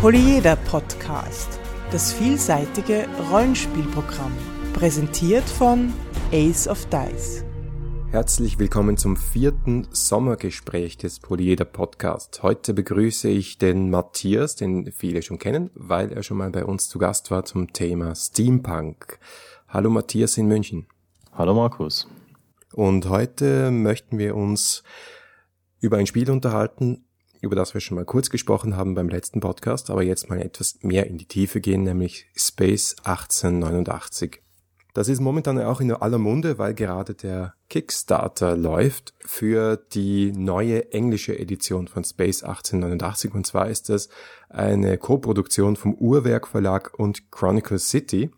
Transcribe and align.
Polyeder 0.00 0.54
Podcast, 0.54 1.58
das 1.90 2.12
vielseitige 2.12 3.08
Rollenspielprogramm, 3.32 4.30
präsentiert 4.72 5.42
von 5.42 5.92
Ace 6.30 6.68
of 6.68 6.86
Dice. 6.86 7.44
Herzlich 8.12 8.60
willkommen 8.60 8.96
zum 8.96 9.16
vierten 9.16 9.88
Sommergespräch 9.90 10.98
des 10.98 11.18
Polyeder 11.18 11.64
Podcast. 11.64 12.44
Heute 12.44 12.74
begrüße 12.74 13.28
ich 13.28 13.58
den 13.58 13.90
Matthias, 13.90 14.54
den 14.54 14.92
viele 14.92 15.20
schon 15.22 15.40
kennen, 15.40 15.70
weil 15.74 16.12
er 16.12 16.22
schon 16.22 16.36
mal 16.36 16.50
bei 16.50 16.64
uns 16.64 16.88
zu 16.88 17.00
Gast 17.00 17.32
war 17.32 17.44
zum 17.44 17.72
Thema 17.72 18.14
Steampunk. 18.14 19.18
Hallo 19.66 19.90
Matthias 19.90 20.38
in 20.38 20.46
München. 20.46 20.86
Hallo 21.32 21.54
Markus. 21.54 22.06
Und 22.72 23.08
heute 23.08 23.72
möchten 23.72 24.18
wir 24.18 24.36
uns 24.36 24.84
über 25.80 25.96
ein 25.96 26.06
Spiel 26.06 26.30
unterhalten, 26.30 27.04
über 27.40 27.56
das 27.56 27.74
wir 27.74 27.80
schon 27.80 27.96
mal 27.96 28.04
kurz 28.04 28.30
gesprochen 28.30 28.76
haben 28.76 28.94
beim 28.94 29.08
letzten 29.08 29.40
Podcast, 29.40 29.90
aber 29.90 30.02
jetzt 30.02 30.28
mal 30.28 30.40
etwas 30.40 30.78
mehr 30.82 31.06
in 31.06 31.18
die 31.18 31.26
Tiefe 31.26 31.60
gehen, 31.60 31.82
nämlich 31.82 32.26
Space 32.36 32.96
1889. 33.04 34.42
Das 34.94 35.08
ist 35.08 35.20
momentan 35.20 35.60
auch 35.60 35.80
in 35.80 35.92
aller 35.92 36.18
Munde, 36.18 36.58
weil 36.58 36.74
gerade 36.74 37.14
der 37.14 37.54
Kickstarter 37.68 38.56
läuft 38.56 39.14
für 39.20 39.76
die 39.76 40.32
neue 40.32 40.92
englische 40.92 41.38
Edition 41.38 41.86
von 41.86 42.02
Space 42.02 42.42
1889. 42.42 43.32
Und 43.32 43.46
zwar 43.46 43.68
ist 43.68 43.90
das 43.90 44.08
eine 44.48 44.98
Koproduktion 44.98 45.76
vom 45.76 45.94
Uhrwerk 45.94 46.48
Verlag 46.48 46.98
und 46.98 47.30
Chronicle 47.30 47.78
City, 47.78 48.32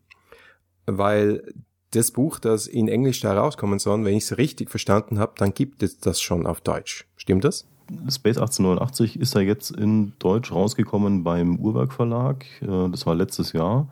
weil 0.85 1.51
das 1.93 2.11
Buch, 2.11 2.39
das 2.39 2.67
in 2.67 2.89
Englisch 2.89 3.21
da 3.21 3.33
rauskommen 3.33 3.79
soll, 3.79 4.05
wenn 4.05 4.17
ich 4.17 4.25
es 4.25 4.37
richtig 4.37 4.69
verstanden 4.69 5.19
habe, 5.19 5.33
dann 5.39 5.55
gibt 5.55 5.83
es 5.83 5.99
das 5.99 6.21
schon 6.21 6.47
auf 6.47 6.61
Deutsch. 6.61 7.09
Stimmt 7.17 7.45
das? 7.45 7.70
Space 8.09 8.39
1889 8.39 9.19
ist 9.19 9.35
ja 9.35 9.41
jetzt 9.41 9.71
in 9.71 10.13
Deutsch 10.19 10.53
rausgekommen 10.53 11.25
beim 11.25 11.57
Uhrwerk 11.57 11.93
Verlag. 11.93 12.45
Äh, 12.63 12.89
das 12.91 13.07
war 13.07 13.15
letztes 13.15 13.53
Jahr. 13.53 13.89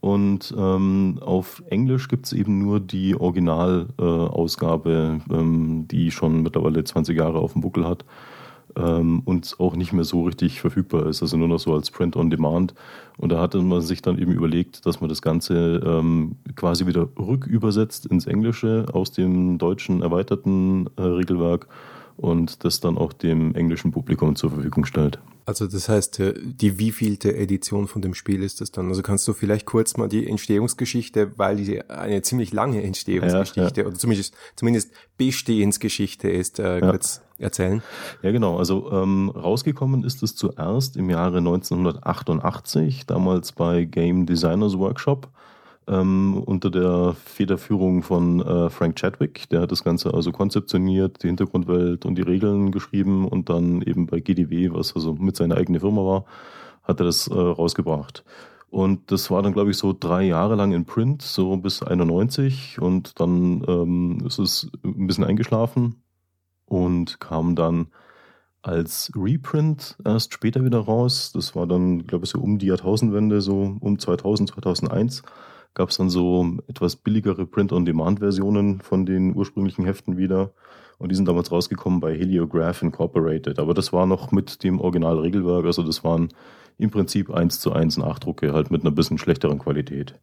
Und 0.00 0.52
ähm, 0.58 1.20
auf 1.20 1.62
Englisch 1.70 2.08
gibt 2.08 2.26
es 2.26 2.32
eben 2.32 2.58
nur 2.58 2.80
die 2.80 3.14
Originalausgabe, 3.14 5.20
äh, 5.30 5.34
ähm, 5.34 5.86
die 5.88 6.10
schon 6.10 6.42
mittlerweile 6.42 6.82
20 6.82 7.16
Jahre 7.16 7.38
auf 7.38 7.52
dem 7.52 7.62
Buckel 7.62 7.86
hat 7.86 8.04
ähm, 8.76 9.22
und 9.24 9.56
auch 9.58 9.76
nicht 9.76 9.92
mehr 9.92 10.04
so 10.04 10.24
richtig 10.24 10.60
verfügbar 10.60 11.06
ist, 11.06 11.22
also 11.22 11.36
nur 11.36 11.48
noch 11.48 11.58
so 11.58 11.74
als 11.74 11.90
Print 11.90 12.16
on 12.16 12.30
Demand. 12.30 12.74
Und 13.18 13.30
da 13.30 13.40
hatte 13.40 13.60
man 13.60 13.80
sich 13.80 14.02
dann 14.02 14.18
eben 14.18 14.32
überlegt, 14.32 14.86
dass 14.86 15.00
man 15.00 15.08
das 15.08 15.22
Ganze 15.22 15.82
ähm, 15.84 16.36
quasi 16.56 16.86
wieder 16.86 17.08
rückübersetzt 17.18 18.06
ins 18.06 18.26
Englische 18.26 18.86
aus 18.92 19.12
dem 19.12 19.58
deutschen 19.58 20.02
erweiterten 20.02 20.88
äh, 20.96 21.02
Regelwerk 21.02 21.68
und 22.16 22.64
das 22.64 22.80
dann 22.80 22.98
auch 22.98 23.12
dem 23.12 23.54
englischen 23.54 23.92
Publikum 23.92 24.36
zur 24.36 24.50
Verfügung 24.50 24.84
stellt. 24.84 25.18
Also 25.44 25.66
das 25.66 25.88
heißt, 25.88 26.20
äh, 26.20 26.34
die 26.38 26.78
wievielte 26.78 27.34
Edition 27.36 27.88
von 27.88 28.00
dem 28.00 28.14
Spiel 28.14 28.42
ist 28.42 28.60
das 28.60 28.70
dann? 28.70 28.88
Also 28.88 29.02
kannst 29.02 29.26
du 29.26 29.32
vielleicht 29.32 29.66
kurz 29.66 29.96
mal 29.96 30.08
die 30.08 30.28
Entstehungsgeschichte, 30.28 31.36
weil 31.36 31.56
die 31.56 31.82
eine 31.90 32.22
ziemlich 32.22 32.52
lange 32.52 32.82
Entstehungsgeschichte 32.82 33.80
ja, 33.80 33.84
ja. 33.84 33.88
oder 33.88 33.98
zumindest, 33.98 34.34
zumindest 34.54 34.92
Bestehensgeschichte 35.16 36.30
ist, 36.30 36.58
äh, 36.60 36.78
ja. 36.78 36.90
kurz 36.90 37.22
erzählen? 37.38 37.82
Ja, 38.22 38.30
genau. 38.30 38.58
Also 38.58 38.92
ähm, 38.92 39.30
rausgekommen 39.30 40.04
ist 40.04 40.22
es 40.22 40.36
zuerst 40.36 40.96
im 40.96 41.10
Jahre 41.10 41.38
1988, 41.38 43.06
damals 43.06 43.52
bei 43.52 43.84
Game 43.84 44.26
Designers 44.26 44.78
Workshop 44.78 45.28
ähm, 45.88 46.42
unter 46.44 46.70
der 46.70 47.14
Federführung 47.24 48.02
von 48.02 48.40
äh, 48.40 48.70
Frank 48.70 48.96
Chadwick. 48.96 49.48
Der 49.50 49.62
hat 49.62 49.72
das 49.72 49.84
Ganze 49.84 50.14
also 50.14 50.32
konzeptioniert, 50.32 51.22
die 51.22 51.28
Hintergrundwelt 51.28 52.04
und 52.04 52.16
die 52.16 52.22
Regeln 52.22 52.72
geschrieben 52.72 53.26
und 53.26 53.48
dann 53.48 53.82
eben 53.82 54.06
bei 54.06 54.20
GDW, 54.20 54.70
was 54.72 54.94
also 54.94 55.14
mit 55.14 55.36
seiner 55.36 55.56
eigenen 55.56 55.80
Firma 55.80 56.04
war, 56.04 56.24
hat 56.82 57.00
er 57.00 57.06
das 57.06 57.28
äh, 57.28 57.34
rausgebracht. 57.34 58.24
Und 58.70 59.12
das 59.12 59.30
war 59.30 59.42
dann, 59.42 59.52
glaube 59.52 59.70
ich, 59.70 59.76
so 59.76 59.94
drei 59.98 60.22
Jahre 60.22 60.54
lang 60.54 60.72
in 60.72 60.86
Print, 60.86 61.20
so 61.20 61.56
bis 61.58 61.82
91. 61.82 62.80
Und 62.80 63.20
dann 63.20 63.62
ähm, 63.68 64.22
ist 64.26 64.38
es 64.38 64.70
ein 64.82 65.06
bisschen 65.06 65.24
eingeschlafen 65.24 66.02
und 66.64 67.20
kam 67.20 67.54
dann 67.54 67.88
als 68.62 69.12
Reprint 69.14 69.98
erst 70.04 70.32
später 70.32 70.64
wieder 70.64 70.78
raus. 70.78 71.32
Das 71.34 71.54
war 71.54 71.66
dann, 71.66 72.06
glaube 72.06 72.24
ich, 72.24 72.30
so 72.30 72.38
um 72.38 72.58
die 72.58 72.66
Jahrtausendwende, 72.66 73.42
so 73.42 73.76
um 73.78 73.98
2000, 73.98 74.50
2001 74.50 75.22
gab 75.74 75.90
es 75.90 75.96
dann 75.96 76.10
so 76.10 76.58
etwas 76.68 76.96
billigere 76.96 77.46
Print-on-Demand-Versionen 77.46 78.80
von 78.80 79.06
den 79.06 79.34
ursprünglichen 79.34 79.84
Heften 79.84 80.16
wieder. 80.16 80.52
Und 80.98 81.10
die 81.10 81.16
sind 81.16 81.26
damals 81.26 81.50
rausgekommen 81.50 82.00
bei 82.00 82.16
Heliograph 82.16 82.82
Incorporated. 82.82 83.58
Aber 83.58 83.74
das 83.74 83.92
war 83.92 84.06
noch 84.06 84.30
mit 84.30 84.62
dem 84.62 84.80
Original-Regelwerk. 84.80 85.64
Also 85.64 85.82
das 85.82 86.04
waren 86.04 86.28
im 86.78 86.90
Prinzip 86.90 87.30
eins 87.30 87.60
zu 87.60 87.72
eins 87.72 87.96
Nachdrucke, 87.96 88.52
halt 88.52 88.70
mit 88.70 88.82
einer 88.82 88.90
bisschen 88.90 89.18
schlechteren 89.18 89.58
Qualität. 89.58 90.20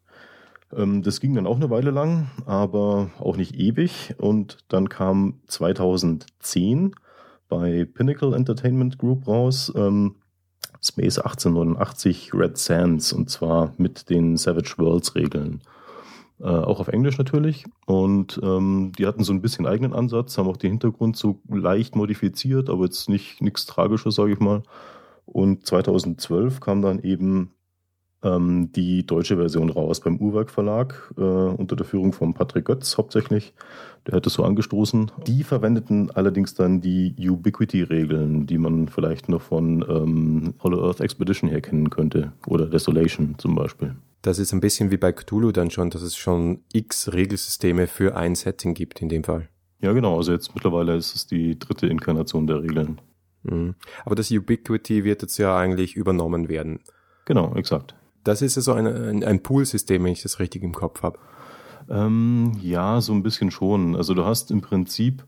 Ähm, 0.76 1.02
das 1.02 1.20
ging 1.20 1.34
dann 1.34 1.48
auch 1.48 1.56
eine 1.56 1.70
Weile 1.70 1.92
lang, 1.92 2.30
aber 2.46 3.10
auch 3.20 3.38
nicht 3.38 3.56
ewig. 3.56 4.16
Und 4.18 4.60
dann 4.68 4.90
kam 4.90 5.42
2010 5.48 6.96
bei 7.48 7.86
Pinnacle 7.86 8.34
Entertainment 8.34 8.98
Group 8.98 9.28
raus 9.28 9.74
ähm, 9.76 10.16
Space 10.82 11.20
1889 11.20 12.34
Red 12.34 12.58
Sands 12.58 13.14
und 13.14 13.30
zwar 13.30 13.74
mit 13.78 14.10
den 14.10 14.38
Savage 14.38 14.76
Worlds 14.78 15.16
Regeln. 15.16 15.62
Äh, 16.40 16.46
auch 16.46 16.80
auf 16.80 16.88
Englisch 16.88 17.18
natürlich. 17.18 17.66
Und 17.86 18.40
ähm, 18.42 18.94
die 18.98 19.06
hatten 19.06 19.24
so 19.24 19.34
ein 19.34 19.42
bisschen 19.42 19.66
eigenen 19.66 19.94
Ansatz, 19.94 20.38
haben 20.38 20.48
auch 20.48 20.58
den 20.58 20.72
Hintergrund 20.72 21.18
so 21.18 21.42
leicht 21.50 21.96
modifiziert, 21.96 22.70
aber 22.70 22.86
jetzt 22.86 23.10
nicht 23.10 23.42
nichts 23.42 23.66
Tragisches, 23.66 24.16
sage 24.16 24.34
ich 24.34 24.40
mal. 24.40 24.64
Und 25.26 25.66
2012 25.66 26.60
kam 26.62 26.82
dann 26.82 27.00
eben 27.00 27.52
ähm, 28.24 28.72
die 28.72 29.06
deutsche 29.06 29.38
Version 29.38 29.70
raus 29.70 30.02
beim 30.02 30.18
Uhrwerk 30.18 30.50
Verlag 30.50 31.14
äh, 31.18 31.22
unter 31.22 31.76
der 31.76 31.86
Führung 31.86 32.14
von 32.14 32.34
Patrick 32.34 32.66
Götz 32.66 32.98
hauptsächlich. 32.98 33.54
Der 34.08 34.16
hat 34.16 34.28
es 34.28 34.34
so 34.34 34.44
angestoßen. 34.44 35.12
Die 35.28 35.44
verwendeten 35.44 36.12
allerdings 36.12 36.54
dann 36.54 36.82
die 36.82 37.16
Ubiquity-Regeln, 37.18 38.46
die 38.48 38.58
man 38.58 38.88
vielleicht 38.88 39.30
noch 39.30 39.42
von 39.42 39.86
ähm, 39.88 40.54
Hollow 40.62 40.86
Earth 40.86 41.02
Expedition 41.02 41.50
her 41.50 41.62
kennen 41.62 41.90
könnte 41.90 42.34
oder 42.48 42.66
Desolation 42.66 43.36
zum 43.38 43.56
Beispiel. 43.56 43.96
Das 44.22 44.40
ist 44.40 44.52
ein 44.52 44.60
bisschen 44.60 44.92
wie 44.92 44.98
bei 44.98 45.14
Cthulhu 45.14 45.52
dann 45.52 45.72
schon, 45.72 45.90
dass 45.90 46.02
es 46.02 46.18
schon 46.18 46.60
x 46.74 47.14
Regelsysteme 47.14 47.88
für 47.88 48.18
ein 48.18 48.36
Setting 48.36 48.74
gibt 48.74 49.02
in 49.02 49.10
dem 49.10 49.24
Fall. 49.24 49.48
Ja, 49.82 49.94
genau. 49.94 50.18
Also 50.18 50.34
jetzt 50.34 50.54
mittlerweile 50.56 50.96
ist 50.96 51.16
es 51.16 51.28
die 51.28 51.58
dritte 51.58 51.88
Inkarnation 51.88 52.48
der 52.48 52.62
Regeln. 52.62 53.00
Mhm. 53.44 53.76
Aber 54.04 54.16
das 54.16 54.30
Ubiquity 54.30 55.06
wird 55.06 55.22
jetzt 55.22 55.38
ja 55.38 55.58
eigentlich 55.58 55.96
übernommen 55.96 56.50
werden. 56.50 56.80
Genau, 57.26 57.56
exakt. 57.56 57.96
Das 58.24 58.42
ist 58.42 58.56
ja 58.56 58.62
so 58.62 58.74
ein, 58.74 58.88
ein, 58.88 59.24
ein 59.24 59.44
Pool-System, 59.44 60.04
wenn 60.04 60.12
ich 60.12 60.22
das 60.24 60.40
richtig 60.40 60.64
im 60.64 60.74
Kopf 60.74 61.04
habe. 61.04 61.20
Ähm, 61.90 62.54
ja, 62.62 63.02
so 63.02 63.14
ein 63.14 63.24
bisschen 63.24 63.52
schon. 63.52 63.96
Also 63.96 64.14
du 64.14 64.26
hast 64.26 64.52
im 64.52 64.62
Prinzip 64.62 65.24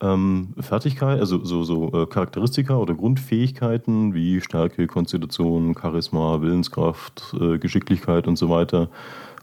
ähm, 0.00 0.54
Fertigkeit, 0.60 1.20
also 1.20 1.44
so, 1.44 1.62
so 1.62 1.92
äh, 1.92 2.06
Charakteristika 2.06 2.76
oder 2.76 2.94
Grundfähigkeiten 2.94 4.12
wie 4.12 4.40
Stärke, 4.40 4.86
Konstitution, 4.86 5.74
Charisma, 5.80 6.40
Willenskraft, 6.40 7.34
äh, 7.40 7.58
Geschicklichkeit 7.58 8.26
und 8.26 8.36
so 8.36 8.50
weiter. 8.50 8.88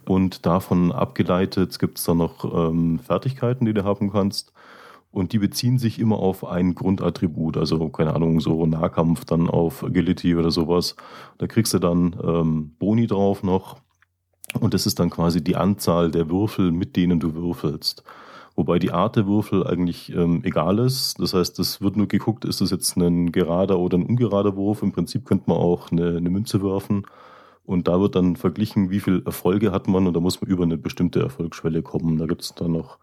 Und 0.06 0.46
davon 0.46 0.92
abgeleitet 0.92 1.78
gibt 1.80 1.98
es 1.98 2.06
dann 2.06 2.18
noch 2.18 2.44
ähm, 2.44 3.00
Fertigkeiten, 3.00 3.66
die 3.66 3.74
du 3.74 3.84
haben 3.84 4.12
kannst. 4.12 4.52
Und 5.12 5.34
die 5.34 5.40
beziehen 5.40 5.78
sich 5.78 6.00
immer 6.00 6.18
auf 6.18 6.46
ein 6.46 6.74
Grundattribut, 6.74 7.58
also 7.58 7.90
keine 7.90 8.16
Ahnung, 8.16 8.40
so 8.40 8.66
Nahkampf 8.66 9.26
dann 9.26 9.50
auf 9.50 9.84
Agility 9.84 10.36
oder 10.36 10.52
sowas. 10.52 10.96
Da 11.38 11.48
kriegst 11.48 11.74
du 11.74 11.80
dann 11.80 12.16
ähm, 12.24 12.76
Boni 12.80 13.08
drauf 13.08 13.44
noch. 13.44 13.78
Und 14.60 14.74
das 14.74 14.86
ist 14.86 15.00
dann 15.00 15.10
quasi 15.10 15.44
die 15.44 15.56
Anzahl 15.58 16.12
der 16.12 16.30
Würfel, 16.30 16.72
mit 16.72 16.96
denen 16.96 17.20
du 17.20 17.34
würfelst. 17.34 18.04
Wobei 18.56 18.80
die 18.80 18.92
Art 18.92 19.16
der 19.16 19.28
Würfel 19.28 19.66
eigentlich 19.66 20.14
ähm, 20.14 20.42
egal 20.44 20.80
ist. 20.80 21.20
Das 21.20 21.34
heißt, 21.34 21.60
es 21.60 21.82
wird 21.82 21.96
nur 21.96 22.08
geguckt, 22.08 22.46
ist 22.46 22.62
das 22.62 22.72
jetzt 22.72 22.98
ein 22.98 23.32
gerader 23.32 23.80
oder 23.80 23.98
ein 23.98 24.06
ungerader 24.06 24.56
Wurf. 24.56 24.82
Im 24.82 24.92
Prinzip 24.92 25.26
könnte 25.26 25.46
man 25.48 25.58
auch 25.58 25.92
eine, 25.92 26.18
eine 26.18 26.30
Münze 26.30 26.62
werfen. 26.64 27.06
Und 27.64 27.88
da 27.88 28.00
wird 28.02 28.16
dann 28.16 28.36
verglichen, 28.36 28.90
wie 28.90 29.00
viel 29.00 29.24
Erfolge 29.26 29.72
hat 29.72 29.88
man 29.88 30.08
und 30.08 30.14
da 30.14 30.20
muss 30.20 30.42
man 30.42 30.50
über 30.50 30.64
eine 30.64 30.78
bestimmte 30.78 31.22
Erfolgsschwelle 31.22 31.82
kommen. 31.82 32.18
Da 32.18 32.26
gibt 32.26 32.42
es 32.42 32.54
dann 32.56 32.74
noch 32.74 32.98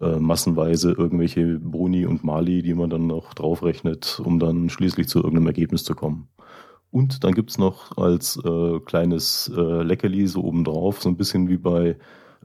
äh, 0.00 0.16
massenweise 0.16 0.92
irgendwelche 0.92 1.58
Boni 1.58 2.06
und 2.06 2.24
Mali, 2.24 2.62
die 2.62 2.74
man 2.74 2.90
dann 2.90 3.06
noch 3.06 3.34
draufrechnet, 3.34 4.20
um 4.24 4.38
dann 4.38 4.68
schließlich 4.68 5.08
zu 5.08 5.18
irgendeinem 5.18 5.48
Ergebnis 5.48 5.84
zu 5.84 5.94
kommen. 5.94 6.28
Und 6.90 7.24
dann 7.24 7.34
gibt's 7.34 7.58
noch 7.58 7.96
als 7.96 8.40
äh, 8.44 8.78
kleines 8.80 9.50
äh, 9.56 9.82
Leckerli 9.82 10.26
so 10.26 10.44
obendrauf, 10.44 11.02
so 11.02 11.08
ein 11.08 11.16
bisschen 11.16 11.48
wie 11.48 11.56
bei 11.56 11.96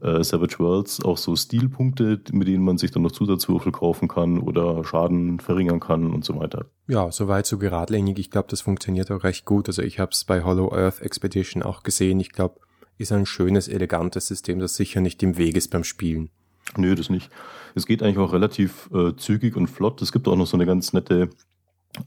äh, 0.02 0.24
Savage 0.24 0.58
Worlds, 0.58 1.04
auch 1.04 1.18
so 1.18 1.36
Stilpunkte, 1.36 2.20
mit 2.32 2.48
denen 2.48 2.64
man 2.64 2.78
sich 2.78 2.90
dann 2.90 3.02
noch 3.02 3.12
Zusatzwürfel 3.12 3.72
kaufen 3.72 4.08
kann 4.08 4.38
oder 4.38 4.82
Schaden 4.84 5.40
verringern 5.40 5.80
kann 5.80 6.12
und 6.12 6.24
so 6.24 6.38
weiter. 6.38 6.66
Ja, 6.88 7.12
soweit 7.12 7.46
so 7.46 7.58
geradlinig. 7.58 8.18
Ich 8.18 8.30
glaube, 8.30 8.48
das 8.48 8.60
funktioniert 8.60 9.10
auch 9.10 9.24
recht 9.24 9.44
gut. 9.44 9.68
Also 9.68 9.82
ich 9.82 9.98
habe 9.98 10.10
es 10.12 10.24
bei 10.24 10.42
Hollow 10.42 10.72
Earth 10.72 11.00
Expedition 11.00 11.62
auch 11.62 11.82
gesehen. 11.82 12.18
Ich 12.20 12.32
glaube, 12.32 12.60
ist 12.98 13.12
ein 13.12 13.26
schönes, 13.26 13.68
elegantes 13.68 14.26
System, 14.26 14.58
das 14.58 14.76
sicher 14.76 15.00
nicht 15.00 15.22
im 15.22 15.38
Weg 15.38 15.56
ist 15.56 15.70
beim 15.70 15.84
Spielen. 15.84 16.30
Nö, 16.76 16.94
das 16.94 17.10
nicht. 17.10 17.30
Es 17.74 17.86
geht 17.86 18.02
eigentlich 18.02 18.18
auch 18.18 18.32
relativ 18.32 18.90
äh, 18.92 19.14
zügig 19.16 19.56
und 19.56 19.68
flott. 19.68 20.02
Es 20.02 20.12
gibt 20.12 20.28
auch 20.28 20.36
noch 20.36 20.46
so 20.46 20.56
eine 20.56 20.66
ganz 20.66 20.92
nette 20.92 21.30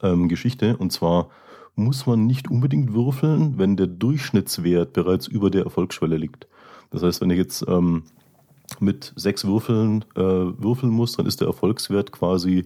ähm, 0.02 0.30
Geschichte. 0.30 0.78
Und 0.78 0.92
zwar 0.92 1.30
muss 1.76 2.06
man 2.06 2.26
nicht 2.26 2.50
unbedingt 2.50 2.94
würfeln, 2.94 3.58
wenn 3.58 3.76
der 3.78 3.88
Durchschnittswert 3.88 4.94
bereits 4.94 5.28
über 5.28 5.50
der 5.50 5.64
Erfolgsschwelle 5.64 6.18
liegt. 6.18 6.48
Das 6.92 7.04
heißt, 7.04 7.22
wenn 7.22 7.32
ich 7.32 7.38
jetzt 7.38 7.66
ähm, 7.68 8.04
mit 8.80 9.14
sechs 9.16 9.46
Würfeln 9.46 10.06
äh, 10.16 10.22
würfeln 10.22 10.92
muss, 10.92 11.14
dann 11.14 11.26
ist 11.26 11.42
der 11.42 11.48
Erfolgswert 11.48 12.12
quasi 12.12 12.66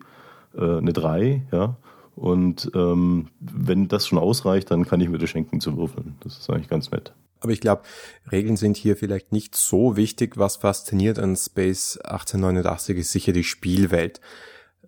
äh, 0.56 0.78
eine 0.78 0.94
3, 0.94 1.48
ja. 1.52 1.78
Und 2.16 2.72
ähm, 2.74 3.28
wenn 3.40 3.88
das 3.88 4.08
schon 4.08 4.18
ausreicht, 4.18 4.72
dann 4.72 4.86
kann 4.86 5.00
ich 5.02 5.10
mir 5.10 5.20
das 5.20 5.30
schenken 5.30 5.62
zu 5.62 5.78
würfeln. 5.78 6.16
Das 6.22 6.38
ist 6.40 6.50
eigentlich 6.50 6.68
ganz 6.68 6.90
nett. 6.90 7.14
Aber 7.40 7.52
ich 7.52 7.62
glaube, 7.62 7.84
Regeln 8.32 8.58
sind 8.58 8.78
hier 8.78 8.96
vielleicht 8.96 9.32
nicht 9.32 9.56
so 9.56 9.96
wichtig. 9.96 10.38
Was 10.38 10.58
fasziniert 10.58 11.20
an 11.20 11.36
Space 11.36 11.98
1889 11.98 12.98
ist 12.98 13.12
sicher 13.12 13.32
die 13.32 13.44
Spielwelt. 13.44 14.22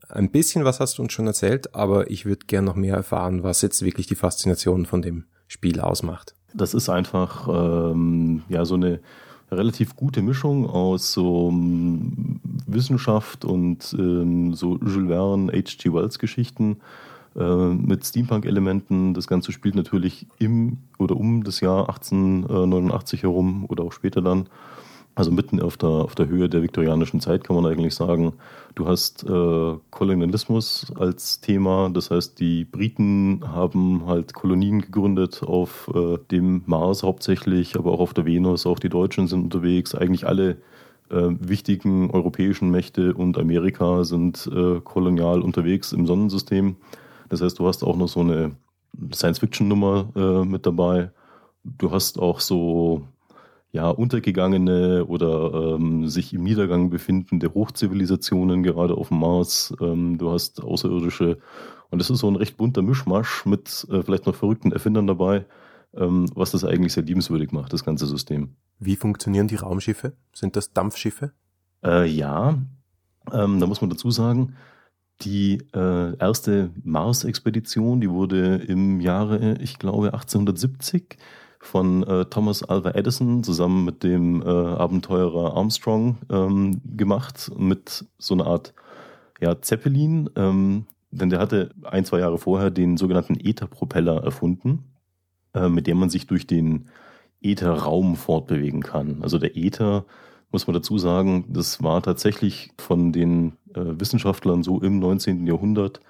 Ein 0.07 0.31
bisschen 0.31 0.65
was 0.65 0.79
hast 0.79 0.97
du 0.97 1.03
uns 1.03 1.13
schon 1.13 1.27
erzählt, 1.27 1.75
aber 1.75 2.09
ich 2.09 2.25
würde 2.25 2.45
gern 2.47 2.65
noch 2.65 2.75
mehr 2.75 2.95
erfahren, 2.95 3.43
was 3.43 3.61
jetzt 3.61 3.83
wirklich 3.83 4.07
die 4.07 4.15
Faszination 4.15 4.85
von 4.85 5.01
dem 5.01 5.25
Spiel 5.47 5.79
ausmacht. 5.79 6.33
Das 6.53 6.73
ist 6.73 6.89
einfach 6.89 7.47
ähm, 7.47 8.43
ja 8.49 8.65
so 8.65 8.75
eine 8.75 9.01
relativ 9.51 9.95
gute 9.95 10.21
Mischung 10.21 10.67
aus 10.67 11.13
so 11.13 11.49
ähm, 11.49 12.39
Wissenschaft 12.67 13.45
und 13.45 13.95
ähm, 13.97 14.53
so 14.53 14.77
Jules 14.77 15.09
Verne, 15.09 15.51
H.G. 15.51 15.93
Wells 15.93 16.19
Geschichten 16.19 16.77
mit 17.43 18.05
Steampunk-Elementen. 18.05 19.13
Das 19.13 19.27
Ganze 19.27 19.51
spielt 19.51 19.75
natürlich 19.75 20.27
im 20.39 20.77
oder 20.97 21.15
um 21.15 21.43
das 21.43 21.61
Jahr 21.61 21.89
1889 21.89 23.23
herum 23.23 23.65
oder 23.69 23.83
auch 23.83 23.93
später 23.93 24.21
dann. 24.21 24.49
Also 25.19 25.31
mitten 25.31 25.59
auf 25.61 25.75
der, 25.75 25.89
auf 25.89 26.15
der 26.15 26.29
Höhe 26.29 26.47
der 26.47 26.61
viktorianischen 26.61 27.19
Zeit 27.19 27.43
kann 27.43 27.57
man 27.57 27.65
eigentlich 27.65 27.93
sagen. 27.93 28.31
Du 28.75 28.87
hast 28.87 29.25
äh, 29.25 29.73
Kolonialismus 29.89 30.93
als 30.97 31.41
Thema, 31.41 31.89
das 31.89 32.09
heißt, 32.09 32.39
die 32.39 32.63
Briten 32.63 33.41
haben 33.45 34.05
halt 34.05 34.33
Kolonien 34.33 34.79
gegründet 34.79 35.43
auf 35.43 35.91
äh, 35.93 36.19
dem 36.31 36.63
Mars 36.67 37.03
hauptsächlich, 37.03 37.77
aber 37.77 37.91
auch 37.91 37.99
auf 37.99 38.13
der 38.13 38.25
Venus. 38.25 38.65
Auch 38.65 38.79
die 38.79 38.87
Deutschen 38.87 39.27
sind 39.27 39.43
unterwegs. 39.43 39.93
Eigentlich 39.93 40.25
alle 40.25 40.51
äh, 41.09 41.27
wichtigen 41.39 42.11
europäischen 42.11 42.69
Mächte 42.69 43.13
und 43.13 43.37
Amerika 43.37 44.05
sind 44.05 44.49
äh, 44.55 44.79
kolonial 44.79 45.41
unterwegs 45.41 45.91
im 45.91 46.07
Sonnensystem. 46.07 46.77
Das 47.29 47.41
heißt, 47.41 47.59
du 47.59 47.67
hast 47.67 47.83
auch 47.83 47.95
noch 47.95 48.07
so 48.07 48.21
eine 48.21 48.55
Science-Fiction-Nummer 49.13 50.11
äh, 50.15 50.45
mit 50.45 50.65
dabei. 50.65 51.11
Du 51.63 51.91
hast 51.91 52.19
auch 52.19 52.39
so 52.39 53.07
ja, 53.71 53.89
untergegangene 53.89 55.05
oder 55.05 55.75
ähm, 55.75 56.07
sich 56.07 56.33
im 56.33 56.43
Niedergang 56.43 56.89
befindende 56.89 57.53
Hochzivilisationen, 57.53 58.63
gerade 58.63 58.95
auf 58.95 59.09
dem 59.09 59.19
Mars. 59.19 59.73
Ähm, 59.79 60.17
du 60.17 60.31
hast 60.31 60.63
Außerirdische. 60.63 61.37
Und 61.91 61.99
das 61.99 62.09
ist 62.09 62.19
so 62.19 62.29
ein 62.29 62.35
recht 62.35 62.57
bunter 62.57 62.81
Mischmasch 62.81 63.45
mit 63.45 63.87
äh, 63.91 64.01
vielleicht 64.01 64.25
noch 64.25 64.35
verrückten 64.35 64.71
Erfindern 64.71 65.07
dabei, 65.07 65.45
ähm, 65.93 66.25
was 66.33 66.51
das 66.51 66.63
eigentlich 66.63 66.93
sehr 66.93 67.03
liebenswürdig 67.03 67.51
macht, 67.51 67.73
das 67.73 67.83
ganze 67.83 68.07
System. 68.07 68.55
Wie 68.79 68.95
funktionieren 68.95 69.47
die 69.47 69.55
Raumschiffe? 69.55 70.13
Sind 70.33 70.55
das 70.55 70.73
Dampfschiffe? 70.73 71.33
Äh, 71.83 72.07
ja, 72.07 72.57
ähm, 73.31 73.59
da 73.59 73.67
muss 73.67 73.81
man 73.81 73.89
dazu 73.89 74.09
sagen, 74.09 74.55
die 75.21 75.59
äh, 75.73 76.17
erste 76.17 76.71
Mars-Expedition, 76.83 78.01
die 78.01 78.09
wurde 78.09 78.55
im 78.55 79.01
Jahre, 79.01 79.57
ich 79.59 79.79
glaube, 79.79 80.13
1870 80.13 81.17
von 81.59 82.03
äh, 82.03 82.25
Thomas 82.25 82.63
Alva 82.63 82.91
Edison 82.91 83.43
zusammen 83.43 83.83
mit 83.83 84.03
dem 84.03 84.41
äh, 84.41 84.45
Abenteurer 84.45 85.57
Armstrong 85.57 86.17
ähm, 86.29 86.81
gemacht, 86.85 87.51
mit 87.57 88.05
so 88.17 88.33
einer 88.33 88.47
Art 88.47 88.73
ja, 89.41 89.61
Zeppelin, 89.61 90.29
ähm, 90.35 90.85
denn 91.11 91.29
der 91.29 91.39
hatte 91.39 91.71
ein, 91.83 92.05
zwei 92.05 92.19
Jahre 92.19 92.37
vorher 92.37 92.71
den 92.71 92.97
sogenannten 92.97 93.35
Ätherpropeller 93.39 94.23
erfunden, 94.23 94.85
äh, 95.53 95.67
mit 95.67 95.87
dem 95.87 95.97
man 95.97 96.09
sich 96.09 96.27
durch 96.27 96.47
den 96.47 96.89
Ätherraum 97.41 98.15
fortbewegen 98.15 98.81
kann. 98.81 99.21
Also 99.21 99.37
der 99.37 99.57
Äther, 99.57 100.05
muss 100.51 100.67
man 100.67 100.73
dazu 100.73 100.97
sagen, 100.97 101.45
das 101.49 101.83
war 101.83 102.01
tatsächlich 102.01 102.71
von 102.77 103.11
den 103.11 103.53
äh, 103.73 103.81
Wissenschaftlern 103.99 104.63
so 104.63 104.81
im 104.81 104.99
19. 104.99 105.45
Jahrhundert 105.45 106.01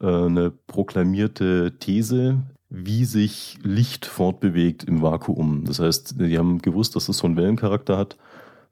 äh, 0.00 0.06
eine 0.06 0.50
proklamierte 0.50 1.78
These, 1.78 2.42
wie 2.68 3.04
sich 3.04 3.58
Licht 3.62 4.06
fortbewegt 4.06 4.84
im 4.84 5.02
Vakuum. 5.02 5.64
Das 5.64 5.78
heißt, 5.78 6.20
die 6.20 6.38
haben 6.38 6.62
gewusst, 6.62 6.96
dass 6.96 7.08
es 7.08 7.18
so 7.18 7.26
einen 7.26 7.36
Wellencharakter 7.36 7.98
hat, 7.98 8.16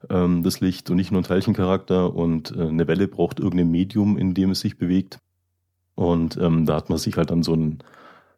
ähm, 0.09 0.43
das 0.43 0.59
Licht, 0.59 0.89
und 0.89 0.95
nicht 0.95 1.11
nur 1.11 1.19
einen 1.19 1.27
Teilchencharakter. 1.27 2.15
Und 2.15 2.55
äh, 2.55 2.67
eine 2.67 2.87
Welle 2.87 3.07
braucht 3.07 3.39
irgendein 3.39 3.69
Medium, 3.69 4.17
in 4.17 4.33
dem 4.33 4.51
es 4.51 4.61
sich 4.61 4.77
bewegt. 4.77 5.19
Und 5.95 6.37
ähm, 6.37 6.65
da 6.65 6.75
hat 6.75 6.89
man 6.89 6.97
sich 6.97 7.17
halt 7.17 7.29
dann 7.29 7.43
so 7.43 7.53
ein 7.53 7.79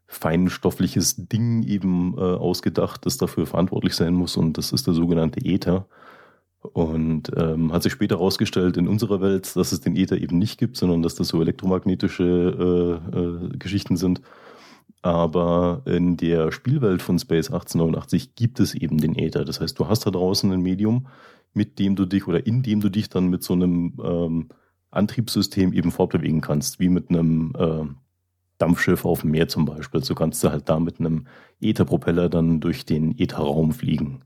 feinstoffliches 0.07 1.27
Ding 1.27 1.63
eben 1.63 2.15
äh, 2.17 2.21
ausgedacht, 2.21 3.05
das 3.05 3.17
dafür 3.17 3.45
verantwortlich 3.45 3.95
sein 3.95 4.13
muss. 4.13 4.37
Und 4.37 4.57
das 4.57 4.71
ist 4.71 4.85
der 4.87 4.93
sogenannte 4.93 5.39
Äther. 5.45 5.85
Und 6.73 7.31
ähm, 7.37 7.71
hat 7.71 7.83
sich 7.83 7.93
später 7.93 8.15
herausgestellt 8.15 8.77
in 8.77 8.87
unserer 8.87 9.21
Welt, 9.21 9.55
dass 9.55 9.71
es 9.71 9.81
den 9.81 9.95
Äther 9.95 10.17
eben 10.17 10.39
nicht 10.39 10.57
gibt, 10.57 10.75
sondern 10.75 11.03
dass 11.03 11.13
das 11.13 11.27
so 11.27 11.39
elektromagnetische 11.39 12.99
äh, 13.13 13.17
äh, 13.17 13.57
Geschichten 13.57 13.95
sind. 13.95 14.21
Aber 15.03 15.83
in 15.85 16.17
der 16.17 16.51
Spielwelt 16.51 17.01
von 17.01 17.19
Space 17.19 17.47
1889 17.47 18.35
gibt 18.35 18.59
es 18.59 18.73
eben 18.73 18.97
den 18.97 19.15
Äther. 19.15 19.45
Das 19.45 19.61
heißt, 19.61 19.77
du 19.77 19.87
hast 19.87 20.05
da 20.05 20.11
draußen 20.11 20.51
ein 20.51 20.61
Medium, 20.61 21.07
mit 21.53 21.77
dem 21.77 21.95
du 21.95 22.05
dich 22.05 22.27
oder 22.27 22.47
in 22.47 22.63
dem 22.63 22.79
du 22.79 22.89
dich 22.89 23.09
dann 23.09 23.27
mit 23.27 23.43
so 23.43 23.53
einem 23.53 23.93
ähm, 24.03 24.49
Antriebssystem 24.89 25.73
eben 25.73 25.91
fortbewegen 25.91 26.41
kannst, 26.41 26.79
wie 26.79 26.89
mit 26.89 27.09
einem 27.09 27.53
äh, 27.57 27.85
Dampfschiff 28.63 29.03
auf 29.03 29.21
dem 29.21 29.31
Meer 29.31 29.49
zum 29.49 29.65
Beispiel. 29.65 30.03
So 30.03 30.15
kannst 30.15 30.41
du 30.43 30.49
halt 30.49 30.69
da 30.69 30.79
mit 30.79 30.99
einem 30.99 31.27
Ätherpropeller 31.61 32.29
dann 32.29 32.61
durch 32.61 32.85
den 32.85 33.17
Ätherraum 33.19 33.73
fliegen. 33.73 34.21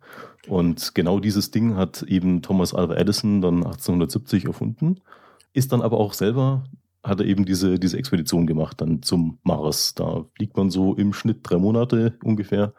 Und 0.47 0.93
genau 0.93 1.19
dieses 1.19 1.49
Ding 1.49 1.75
hat 1.75 2.03
eben 2.03 2.43
Thomas 2.43 2.75
Alva 2.75 2.95
Edison 2.95 3.41
dann 3.41 3.57
1870 3.57 4.45
erfunden, 4.45 5.01
ist 5.53 5.71
dann 5.71 5.81
aber 5.81 5.97
auch 5.97 6.13
selber 6.13 6.63
hat 7.03 7.21
er 7.21 7.25
eben 7.25 7.45
diese, 7.45 7.79
diese 7.79 7.97
Expedition 7.97 8.47
gemacht 8.47 8.81
dann 8.81 9.01
zum 9.01 9.39
Mars. 9.43 9.95
Da 9.95 10.25
fliegt 10.35 10.57
man 10.57 10.69
so 10.69 10.93
im 10.95 11.13
Schnitt 11.13 11.39
drei 11.43 11.57
Monate 11.57 12.17
ungefähr. 12.21 12.73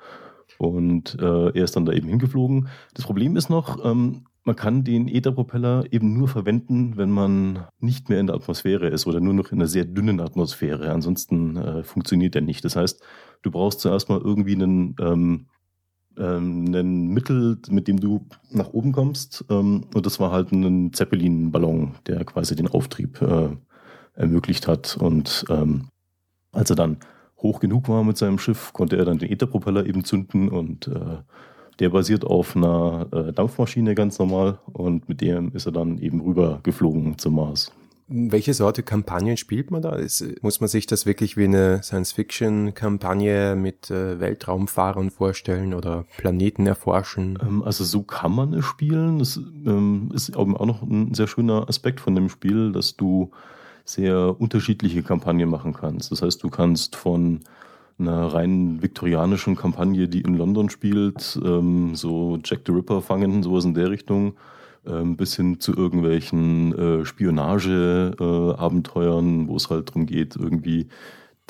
Und 0.58 1.16
äh, 1.18 1.46
er 1.48 1.64
ist 1.64 1.76
dann 1.76 1.86
da 1.86 1.92
eben 1.92 2.08
hingeflogen. 2.08 2.68
Das 2.92 3.06
Problem 3.06 3.36
ist 3.36 3.48
noch, 3.48 3.82
ähm, 3.84 4.26
man 4.48 4.56
kann 4.56 4.82
den 4.82 5.08
Ätherpropeller 5.08 5.84
eben 5.90 6.14
nur 6.14 6.26
verwenden, 6.26 6.96
wenn 6.96 7.10
man 7.10 7.66
nicht 7.80 8.08
mehr 8.08 8.18
in 8.18 8.28
der 8.28 8.36
Atmosphäre 8.36 8.88
ist 8.88 9.06
oder 9.06 9.20
nur 9.20 9.34
noch 9.34 9.52
in 9.52 9.58
einer 9.58 9.66
sehr 9.66 9.84
dünnen 9.84 10.20
Atmosphäre. 10.20 10.90
Ansonsten 10.90 11.56
äh, 11.58 11.84
funktioniert 11.84 12.34
er 12.34 12.40
nicht. 12.40 12.64
Das 12.64 12.74
heißt, 12.74 13.02
du 13.42 13.50
brauchst 13.50 13.80
zuerst 13.80 14.08
mal 14.08 14.18
irgendwie 14.18 14.54
einen, 14.54 14.96
ähm, 15.00 15.48
ähm, 16.16 16.74
ein 16.74 17.08
Mittel, 17.08 17.58
mit 17.68 17.88
dem 17.88 18.00
du 18.00 18.26
nach 18.50 18.72
oben 18.72 18.92
kommst. 18.92 19.44
Ähm, 19.50 19.84
und 19.92 20.06
das 20.06 20.18
war 20.18 20.32
halt 20.32 20.50
ein 20.50 20.94
Zeppelin-Ballon, 20.94 21.96
der 22.06 22.24
quasi 22.24 22.56
den 22.56 22.68
Auftrieb 22.68 23.20
äh, 23.20 23.50
ermöglicht 24.14 24.66
hat. 24.66 24.96
Und 24.96 25.44
ähm, 25.50 25.88
als 26.52 26.70
er 26.70 26.76
dann 26.76 26.96
hoch 27.36 27.60
genug 27.60 27.90
war 27.90 28.02
mit 28.02 28.16
seinem 28.16 28.38
Schiff, 28.38 28.72
konnte 28.72 28.96
er 28.96 29.04
dann 29.04 29.18
den 29.18 29.30
Ätherpropeller 29.30 29.84
eben 29.84 30.04
zünden 30.04 30.48
und 30.48 30.88
äh, 30.88 31.18
der 31.78 31.90
basiert 31.90 32.24
auf 32.24 32.56
einer 32.56 33.06
äh, 33.12 33.32
Dampfmaschine 33.32 33.94
ganz 33.94 34.18
normal 34.18 34.58
und 34.72 35.08
mit 35.08 35.20
dem 35.20 35.52
ist 35.54 35.66
er 35.66 35.72
dann 35.72 35.98
eben 35.98 36.20
rüber 36.20 36.60
geflogen 36.62 37.18
zum 37.18 37.36
Mars. 37.36 37.72
Welche 38.10 38.54
Sorte 38.54 38.82
Kampagnen 38.82 39.36
spielt 39.36 39.70
man 39.70 39.82
da? 39.82 39.94
Ist, 39.94 40.42
muss 40.42 40.60
man 40.60 40.68
sich 40.68 40.86
das 40.86 41.04
wirklich 41.04 41.36
wie 41.36 41.44
eine 41.44 41.82
Science-Fiction-Kampagne 41.82 43.54
mit 43.54 43.90
äh, 43.90 44.18
Weltraumfahrern 44.18 45.10
vorstellen 45.10 45.74
oder 45.74 46.06
Planeten 46.16 46.66
erforschen? 46.66 47.38
Ähm, 47.42 47.62
also 47.62 47.84
so 47.84 48.02
kann 48.02 48.34
man 48.34 48.54
es 48.54 48.64
spielen. 48.64 49.18
Das 49.18 49.36
ähm, 49.36 50.08
ist 50.14 50.34
auch 50.38 50.46
noch 50.46 50.82
ein 50.82 51.12
sehr 51.12 51.26
schöner 51.26 51.68
Aspekt 51.68 52.00
von 52.00 52.14
dem 52.14 52.30
Spiel, 52.30 52.72
dass 52.72 52.96
du 52.96 53.30
sehr 53.84 54.40
unterschiedliche 54.40 55.02
Kampagnen 55.02 55.50
machen 55.50 55.74
kannst. 55.74 56.10
Das 56.10 56.22
heißt, 56.22 56.42
du 56.42 56.48
kannst 56.48 56.96
von 56.96 57.40
einer 57.98 58.32
rein 58.32 58.80
viktorianischen 58.82 59.56
Kampagne, 59.56 60.08
die 60.08 60.20
in 60.20 60.34
London 60.34 60.70
spielt, 60.70 61.38
ähm, 61.44 61.94
so 61.94 62.38
Jack 62.44 62.60
the 62.66 62.72
Ripper 62.72 63.02
fangen, 63.02 63.42
sowas 63.42 63.64
in 63.64 63.74
der 63.74 63.90
Richtung, 63.90 64.34
ähm, 64.86 65.16
bis 65.16 65.34
hin 65.36 65.60
zu 65.60 65.76
irgendwelchen 65.76 66.72
äh, 66.78 67.04
Spionage-Abenteuern, 67.04 69.44
äh, 69.44 69.48
wo 69.48 69.56
es 69.56 69.70
halt 69.70 69.88
darum 69.88 70.06
geht, 70.06 70.36
irgendwie 70.36 70.88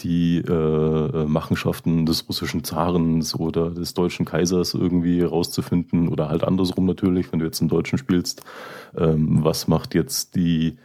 die 0.01 0.39
äh, 0.39 1.27
Machenschaften 1.27 2.07
des 2.07 2.27
russischen 2.29 2.65
Zarens 2.65 3.35
oder 3.35 3.71
des 3.71 3.95
deutschen 3.95 4.25
Kaisers 4.25 4.75
irgendwie 4.75 5.23
rauszufinden 5.23 6.09
oder 6.09 6.29
halt 6.29 6.45
andersrum 6.45 6.87
natürlich, 6.87 7.33
wenn 7.33 7.41
du 7.41 7.47
jetzt 7.47 7.61
einen 7.61 7.69
Deutschen 7.69 7.99
spielst, 7.99 8.43
ähm, 8.97 9.43
was 9.43 9.69
macht 9.69 9.95
jetzt 9.95 10.37
die 10.37 10.79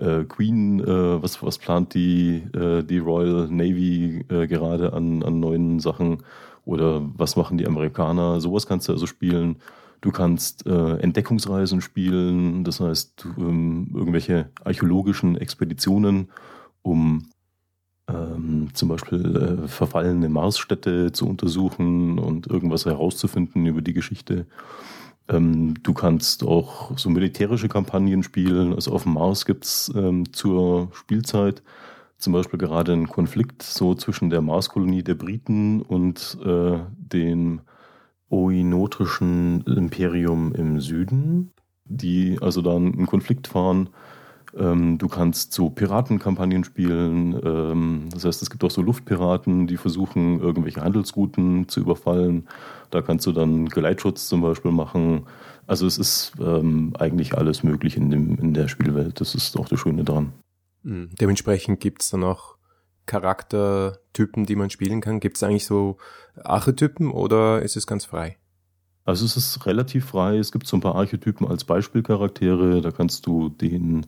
äh, 0.00 0.24
Queen, 0.24 0.80
äh, 0.80 1.22
was, 1.22 1.42
was 1.42 1.58
plant 1.58 1.94
die, 1.94 2.42
äh, 2.54 2.82
die 2.82 2.98
Royal 2.98 3.48
Navy 3.48 4.24
äh, 4.28 4.46
gerade 4.46 4.92
an, 4.92 5.22
an 5.22 5.40
neuen 5.40 5.80
Sachen 5.80 6.18
oder 6.64 7.02
was 7.16 7.36
machen 7.36 7.58
die 7.58 7.66
Amerikaner? 7.66 8.40
Sowas 8.40 8.66
kannst 8.66 8.88
du 8.88 8.92
also 8.92 9.06
spielen. 9.06 9.56
Du 10.00 10.12
kannst 10.12 10.66
äh, 10.66 10.96
Entdeckungsreisen 10.98 11.80
spielen, 11.80 12.62
das 12.62 12.80
heißt 12.80 13.26
ähm, 13.38 13.90
irgendwelche 13.94 14.50
archäologischen 14.62 15.36
Expeditionen, 15.36 16.28
um 16.82 17.30
ähm, 18.08 18.68
zum 18.74 18.88
Beispiel 18.88 19.36
äh, 19.64 19.68
verfallene 19.68 20.28
Marsstädte 20.28 21.12
zu 21.12 21.28
untersuchen 21.28 22.18
und 22.18 22.46
irgendwas 22.46 22.86
herauszufinden 22.86 23.66
über 23.66 23.82
die 23.82 23.92
Geschichte. 23.92 24.46
Ähm, 25.28 25.74
du 25.82 25.94
kannst 25.94 26.42
auch 26.42 26.96
so 26.98 27.10
militärische 27.10 27.68
Kampagnen 27.68 28.22
spielen. 28.22 28.74
Also 28.74 28.92
auf 28.92 29.04
dem 29.04 29.14
Mars 29.14 29.44
gibt's 29.44 29.92
ähm, 29.94 30.32
zur 30.32 30.88
Spielzeit 30.92 31.62
zum 32.18 32.32
Beispiel 32.32 32.58
gerade 32.58 32.92
einen 32.92 33.08
Konflikt 33.08 33.62
so 33.62 33.94
zwischen 33.94 34.28
der 34.28 34.42
Marskolonie 34.42 35.04
der 35.04 35.14
Briten 35.14 35.82
und 35.82 36.36
äh, 36.44 36.78
dem 36.96 37.60
oinotrischen 38.28 39.62
Imperium 39.62 40.52
im 40.52 40.80
Süden, 40.80 41.52
die 41.84 42.38
also 42.40 42.60
dann 42.60 42.92
einen 42.92 43.06
Konflikt 43.06 43.46
fahren. 43.46 43.90
Ähm, 44.58 44.98
du 44.98 45.08
kannst 45.08 45.52
so 45.52 45.70
Piratenkampagnen 45.70 46.64
spielen. 46.64 47.40
Ähm, 47.44 48.08
das 48.12 48.24
heißt, 48.24 48.42
es 48.42 48.50
gibt 48.50 48.64
auch 48.64 48.70
so 48.70 48.82
Luftpiraten, 48.82 49.66
die 49.66 49.76
versuchen, 49.76 50.40
irgendwelche 50.40 50.82
Handelsrouten 50.82 51.68
zu 51.68 51.80
überfallen. 51.80 52.48
Da 52.90 53.02
kannst 53.02 53.26
du 53.26 53.32
dann 53.32 53.66
Geleitschutz 53.68 54.28
zum 54.28 54.40
Beispiel 54.40 54.72
machen. 54.72 55.26
Also 55.66 55.86
es 55.86 55.98
ist 55.98 56.32
ähm, 56.40 56.94
eigentlich 56.98 57.36
alles 57.36 57.62
möglich 57.62 57.96
in, 57.96 58.10
dem, 58.10 58.36
in 58.38 58.54
der 58.54 58.68
Spielwelt. 58.68 59.20
Das 59.20 59.34
ist 59.34 59.56
auch 59.56 59.68
das 59.68 59.78
Schöne 59.78 60.02
dran. 60.04 60.32
Mhm. 60.82 61.10
Dementsprechend 61.20 61.80
gibt 61.80 62.02
es 62.02 62.10
dann 62.10 62.24
auch 62.24 62.56
Charaktertypen, 63.06 64.46
die 64.46 64.56
man 64.56 64.70
spielen 64.70 65.00
kann. 65.00 65.20
Gibt 65.20 65.36
es 65.36 65.42
eigentlich 65.42 65.66
so 65.66 65.98
Archetypen 66.42 67.10
oder 67.10 67.62
ist 67.62 67.76
es 67.76 67.86
ganz 67.86 68.04
frei? 68.04 68.36
Also 69.08 69.24
es 69.24 69.38
ist 69.38 69.64
relativ 69.64 70.04
frei. 70.04 70.36
Es 70.36 70.52
gibt 70.52 70.66
so 70.66 70.76
ein 70.76 70.82
paar 70.82 70.96
Archetypen 70.96 71.48
als 71.48 71.64
Beispielcharaktere. 71.64 72.82
Da 72.82 72.90
kannst 72.90 73.26
du 73.26 73.48
den 73.48 74.04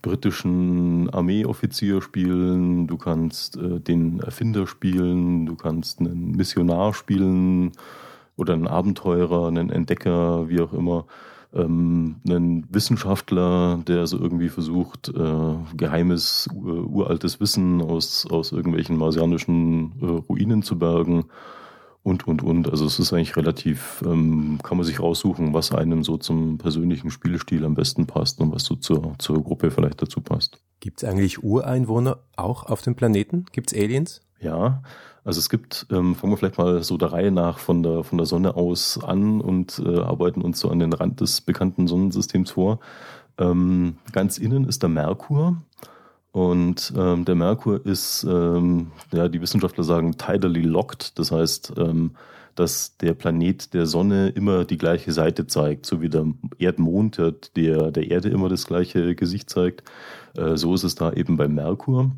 britischen 0.00 1.10
Armeeoffizier 1.10 2.00
spielen, 2.00 2.86
du 2.86 2.96
kannst 2.96 3.56
äh, 3.56 3.80
den 3.80 4.20
Erfinder 4.20 4.68
spielen, 4.68 5.46
du 5.46 5.56
kannst 5.56 5.98
einen 5.98 6.36
Missionar 6.36 6.94
spielen 6.94 7.72
oder 8.36 8.54
einen 8.54 8.68
Abenteurer, 8.68 9.48
einen 9.48 9.70
Entdecker, 9.70 10.48
wie 10.48 10.60
auch 10.60 10.72
immer 10.72 11.06
ähm, 11.52 12.20
einen 12.24 12.72
Wissenschaftler, 12.72 13.80
der 13.88 14.06
so 14.06 14.20
irgendwie 14.20 14.50
versucht, 14.50 15.08
äh, 15.08 15.54
geheimes, 15.76 16.48
uraltes 16.54 17.40
Wissen 17.40 17.82
aus, 17.82 18.24
aus 18.30 18.52
irgendwelchen 18.52 18.98
marsianischen 18.98 19.94
äh, 20.00 20.04
Ruinen 20.28 20.62
zu 20.62 20.78
bergen 20.78 21.24
und, 22.04 22.28
und, 22.28 22.42
und. 22.44 22.70
Also 22.70 22.86
es 22.86 23.00
ist 23.00 23.12
eigentlich 23.12 23.36
relativ, 23.36 24.04
ähm, 24.06 24.60
kann 24.62 24.76
man 24.76 24.86
sich 24.86 25.00
raussuchen, 25.00 25.54
was 25.54 25.72
einem 25.72 26.04
so 26.04 26.16
zum 26.18 26.58
persönlichen 26.58 27.10
Spielstil 27.10 27.64
am 27.64 27.74
besten 27.74 28.06
passt 28.06 28.40
und 28.40 28.52
was 28.52 28.64
so 28.64 28.76
zur, 28.76 29.14
zur 29.18 29.42
Gruppe 29.42 29.72
vielleicht 29.72 30.00
dazu 30.00 30.20
passt. 30.20 30.60
Gibt 30.78 31.02
es 31.02 31.08
eigentlich 31.08 31.42
Ureinwohner 31.42 32.18
auch 32.36 32.66
auf 32.66 32.82
dem 32.82 32.94
Planeten? 32.94 33.46
Gibt 33.50 33.72
es 33.72 33.78
Aliens? 33.78 34.20
Ja, 34.38 34.82
also 35.24 35.38
es 35.38 35.48
gibt, 35.48 35.86
ähm, 35.90 36.14
fangen 36.14 36.34
wir 36.34 36.36
vielleicht 36.36 36.58
mal 36.58 36.82
so 36.82 36.98
der 36.98 37.10
Reihe 37.10 37.30
nach 37.30 37.58
von 37.58 37.82
der, 37.82 38.04
von 38.04 38.18
der 38.18 38.26
Sonne 38.26 38.54
aus 38.54 39.02
an 39.02 39.40
und 39.40 39.82
äh, 39.84 40.00
arbeiten 40.00 40.42
uns 40.42 40.60
so 40.60 40.68
an 40.68 40.80
den 40.80 40.92
Rand 40.92 41.22
des 41.22 41.40
bekannten 41.40 41.86
Sonnensystems 41.86 42.50
vor. 42.50 42.80
Ähm, 43.38 43.96
ganz 44.12 44.36
innen 44.36 44.68
ist 44.68 44.82
der 44.82 44.90
Merkur. 44.90 45.56
Und 46.34 46.92
ähm, 46.96 47.24
der 47.24 47.36
Merkur 47.36 47.86
ist, 47.86 48.24
ähm, 48.24 48.90
ja, 49.12 49.28
die 49.28 49.40
Wissenschaftler 49.40 49.84
sagen, 49.84 50.18
tidally 50.18 50.62
locked. 50.62 51.16
Das 51.16 51.30
heißt, 51.30 51.74
ähm, 51.78 52.16
dass 52.56 52.96
der 52.96 53.14
Planet 53.14 53.72
der 53.72 53.86
Sonne 53.86 54.30
immer 54.30 54.64
die 54.64 54.76
gleiche 54.76 55.12
Seite 55.12 55.46
zeigt, 55.46 55.86
so 55.86 56.02
wie 56.02 56.08
der 56.08 56.26
Erdmond 56.58 57.18
der, 57.18 57.92
der 57.92 58.10
Erde 58.10 58.30
immer 58.30 58.48
das 58.48 58.66
gleiche 58.66 59.14
Gesicht 59.14 59.48
zeigt. 59.48 59.84
Äh, 60.36 60.56
so 60.56 60.74
ist 60.74 60.82
es 60.82 60.96
da 60.96 61.12
eben 61.12 61.36
beim 61.36 61.54
Merkur. 61.54 62.10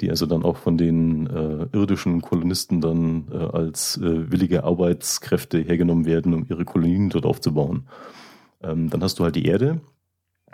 die 0.00 0.10
also 0.10 0.26
dann 0.26 0.42
auch 0.42 0.56
von 0.56 0.76
den 0.76 1.26
äh, 1.26 1.66
irdischen 1.76 2.20
Kolonisten 2.20 2.80
dann 2.80 3.28
äh, 3.32 3.36
als 3.36 3.96
äh, 3.96 4.30
willige 4.30 4.64
Arbeitskräfte 4.64 5.58
hergenommen 5.58 6.06
werden, 6.06 6.34
um 6.34 6.46
ihre 6.48 6.64
Kolonien 6.64 7.10
dort 7.10 7.26
aufzubauen. 7.26 7.86
Ähm, 8.62 8.90
dann 8.90 9.02
hast 9.02 9.18
du 9.18 9.24
halt 9.24 9.36
die 9.36 9.46
Erde, 9.46 9.80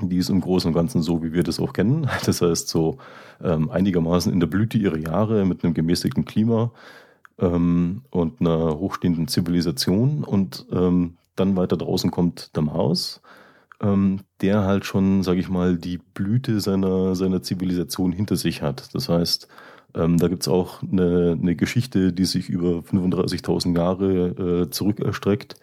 die 0.00 0.16
ist 0.16 0.30
im 0.30 0.40
Großen 0.40 0.68
und 0.68 0.74
Ganzen 0.74 1.02
so, 1.02 1.22
wie 1.22 1.32
wir 1.32 1.42
das 1.42 1.60
auch 1.60 1.72
kennen. 1.72 2.08
Das 2.24 2.42
heißt, 2.42 2.68
so 2.68 2.98
ähm, 3.42 3.70
einigermaßen 3.70 4.32
in 4.32 4.40
der 4.40 4.46
Blüte 4.46 4.78
ihrer 4.78 4.98
Jahre 4.98 5.44
mit 5.44 5.64
einem 5.64 5.74
gemäßigten 5.74 6.24
Klima 6.24 6.72
ähm, 7.38 8.02
und 8.10 8.40
einer 8.40 8.78
hochstehenden 8.78 9.28
Zivilisation. 9.28 10.24
Und 10.24 10.66
ähm, 10.72 11.16
dann 11.36 11.56
weiter 11.56 11.76
draußen 11.76 12.10
kommt 12.10 12.56
der 12.56 12.62
Mars, 12.62 13.22
ähm, 13.82 14.20
der 14.40 14.62
halt 14.64 14.86
schon, 14.86 15.22
sage 15.22 15.40
ich 15.40 15.48
mal, 15.48 15.76
die 15.76 15.98
Blüte 15.98 16.60
seiner, 16.60 17.14
seiner 17.14 17.42
Zivilisation 17.42 18.12
hinter 18.12 18.36
sich 18.36 18.62
hat. 18.62 18.94
Das 18.94 19.08
heißt, 19.08 19.48
ähm, 19.94 20.18
da 20.18 20.28
gibt's 20.28 20.48
auch 20.48 20.82
eine, 20.82 21.36
eine 21.40 21.56
Geschichte, 21.56 22.12
die 22.12 22.24
sich 22.24 22.48
über 22.48 22.78
35.000 22.78 23.76
Jahre 23.76 24.62
äh, 24.62 24.70
zurück 24.70 25.00
erstreckt. 25.00 25.56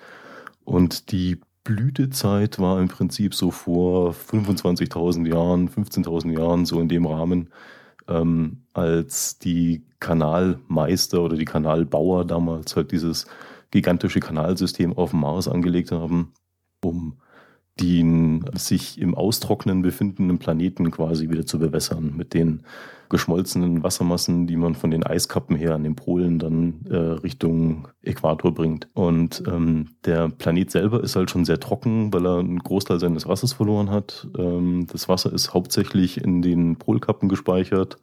Und 0.65 1.11
die 1.11 1.39
Blütezeit 1.63 2.59
war 2.59 2.79
im 2.79 2.87
Prinzip 2.87 3.33
so 3.33 3.51
vor 3.51 4.13
25.000 4.13 5.27
Jahren, 5.27 5.69
15.000 5.69 6.37
Jahren, 6.37 6.65
so 6.65 6.79
in 6.79 6.89
dem 6.89 7.05
Rahmen, 7.05 7.49
ähm, 8.07 8.63
als 8.73 9.39
die 9.39 9.83
Kanalmeister 9.99 11.21
oder 11.21 11.37
die 11.37 11.45
Kanalbauer 11.45 12.25
damals 12.25 12.75
halt 12.75 12.91
dieses 12.91 13.27
gigantische 13.71 14.19
Kanalsystem 14.19 14.97
auf 14.97 15.11
dem 15.11 15.19
Mars 15.19 15.47
angelegt 15.47 15.91
haben, 15.91 16.33
um 16.83 17.17
den 17.79 18.45
sich 18.55 18.99
im 18.99 19.15
Austrocknen 19.15 19.81
befindenden 19.81 20.37
Planeten 20.37 20.91
quasi 20.91 21.29
wieder 21.29 21.45
zu 21.45 21.59
bewässern 21.59 22.13
mit 22.15 22.33
den 22.33 22.63
geschmolzenen 23.09 23.81
Wassermassen, 23.81 24.45
die 24.45 24.55
man 24.55 24.75
von 24.75 24.91
den 24.91 25.03
Eiskappen 25.03 25.55
her 25.55 25.73
an 25.73 25.83
den 25.83 25.95
Polen 25.95 26.37
dann 26.37 26.85
äh, 26.89 26.95
Richtung 26.95 27.87
Äquator 28.03 28.53
bringt. 28.53 28.87
Und 28.93 29.43
ähm, 29.47 29.89
der 30.05 30.29
Planet 30.29 30.69
selber 30.69 31.03
ist 31.03 31.15
halt 31.15 31.31
schon 31.31 31.43
sehr 31.43 31.59
trocken, 31.59 32.13
weil 32.13 32.25
er 32.25 32.37
einen 32.37 32.59
Großteil 32.59 32.99
seines 32.99 33.27
Wassers 33.27 33.53
verloren 33.53 33.89
hat. 33.89 34.27
Ähm, 34.37 34.85
das 34.91 35.09
Wasser 35.09 35.33
ist 35.33 35.53
hauptsächlich 35.53 36.23
in 36.23 36.43
den 36.43 36.75
Polkappen 36.75 37.29
gespeichert 37.29 37.97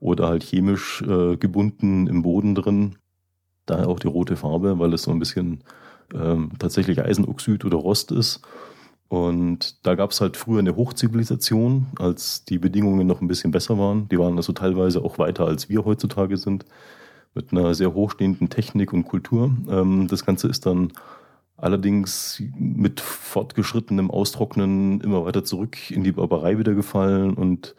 oder 0.00 0.26
halt 0.26 0.42
chemisch 0.42 1.02
äh, 1.02 1.36
gebunden 1.36 2.08
im 2.08 2.22
Boden 2.22 2.56
drin. 2.56 2.96
Daher 3.66 3.88
auch 3.88 4.00
die 4.00 4.08
rote 4.08 4.34
Farbe, 4.34 4.80
weil 4.80 4.92
es 4.92 5.04
so 5.04 5.12
ein 5.12 5.20
bisschen 5.20 5.62
ähm, 6.12 6.50
tatsächlich 6.58 7.00
Eisenoxid 7.00 7.64
oder 7.64 7.76
Rost 7.76 8.10
ist. 8.10 8.40
Und 9.12 9.86
da 9.86 9.94
gab 9.94 10.12
es 10.12 10.22
halt 10.22 10.38
früher 10.38 10.60
eine 10.60 10.74
Hochzivilisation, 10.74 11.88
als 11.98 12.46
die 12.46 12.56
Bedingungen 12.56 13.06
noch 13.06 13.20
ein 13.20 13.28
bisschen 13.28 13.50
besser 13.50 13.76
waren. 13.76 14.08
Die 14.08 14.18
waren 14.18 14.38
also 14.38 14.54
teilweise 14.54 15.04
auch 15.04 15.18
weiter, 15.18 15.44
als 15.44 15.68
wir 15.68 15.84
heutzutage 15.84 16.38
sind, 16.38 16.64
mit 17.34 17.52
einer 17.52 17.74
sehr 17.74 17.92
hochstehenden 17.92 18.48
Technik 18.48 18.94
und 18.94 19.04
Kultur. 19.04 19.54
Ähm, 19.68 20.08
das 20.08 20.24
Ganze 20.24 20.48
ist 20.48 20.64
dann 20.64 20.94
allerdings 21.58 22.42
mit 22.58 23.00
fortgeschrittenem 23.00 24.10
Austrocknen 24.10 25.02
immer 25.02 25.26
weiter 25.26 25.44
zurück 25.44 25.90
in 25.90 26.04
die 26.04 26.12
Barbarei 26.12 26.56
wieder 26.56 26.72
gefallen 26.72 27.34
und 27.34 27.74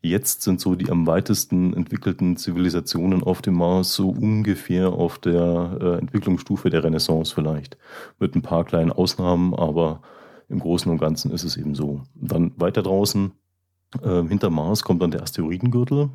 Jetzt 0.00 0.42
sind 0.42 0.60
so 0.60 0.76
die 0.76 0.92
am 0.92 1.08
weitesten 1.08 1.74
entwickelten 1.74 2.36
Zivilisationen 2.36 3.24
auf 3.24 3.42
dem 3.42 3.54
Mars 3.54 3.94
so 3.94 4.10
ungefähr 4.10 4.90
auf 4.92 5.18
der 5.18 5.76
äh, 5.80 5.98
Entwicklungsstufe 5.98 6.70
der 6.70 6.84
Renaissance 6.84 7.34
vielleicht. 7.34 7.76
Mit 8.20 8.36
ein 8.36 8.42
paar 8.42 8.64
kleinen 8.64 8.92
Ausnahmen, 8.92 9.54
aber 9.54 10.00
im 10.48 10.58
Großen 10.60 10.90
und 10.90 10.98
Ganzen 10.98 11.30
ist 11.30 11.44
es 11.44 11.56
eben 11.56 11.74
so. 11.74 12.02
Dann 12.14 12.52
weiter 12.56 12.82
draußen, 12.82 13.32
äh, 14.02 14.22
hinter 14.24 14.50
Mars 14.50 14.82
kommt 14.82 15.02
dann 15.02 15.10
der 15.10 15.22
Asteroidengürtel. 15.22 16.10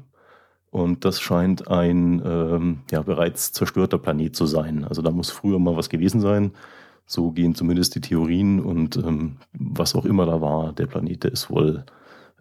Und 0.69 1.05
das 1.05 1.21
scheint 1.21 1.67
ein 1.67 2.21
ähm, 2.25 2.79
ja, 2.89 3.03
bereits 3.03 3.51
zerstörter 3.51 3.99
Planet 3.99 4.35
zu 4.35 4.47
sein. 4.47 4.85
Also 4.85 5.03
da 5.03 5.11
muss 5.11 5.29
früher 5.29 5.59
mal 5.59 5.77
was 5.77 5.89
gewesen 5.89 6.19
sein. 6.19 6.53
So 7.05 7.31
gehen 7.31 7.53
zumindest 7.53 7.93
die 7.95 8.01
Theorien 8.01 8.59
und 8.59 8.97
ähm, 8.97 9.37
was 9.53 9.93
auch 9.93 10.05
immer 10.05 10.25
da 10.25 10.41
war, 10.41 10.73
der 10.73 10.87
Planet, 10.87 11.25
der 11.25 11.31
ist 11.33 11.51
wohl 11.51 11.85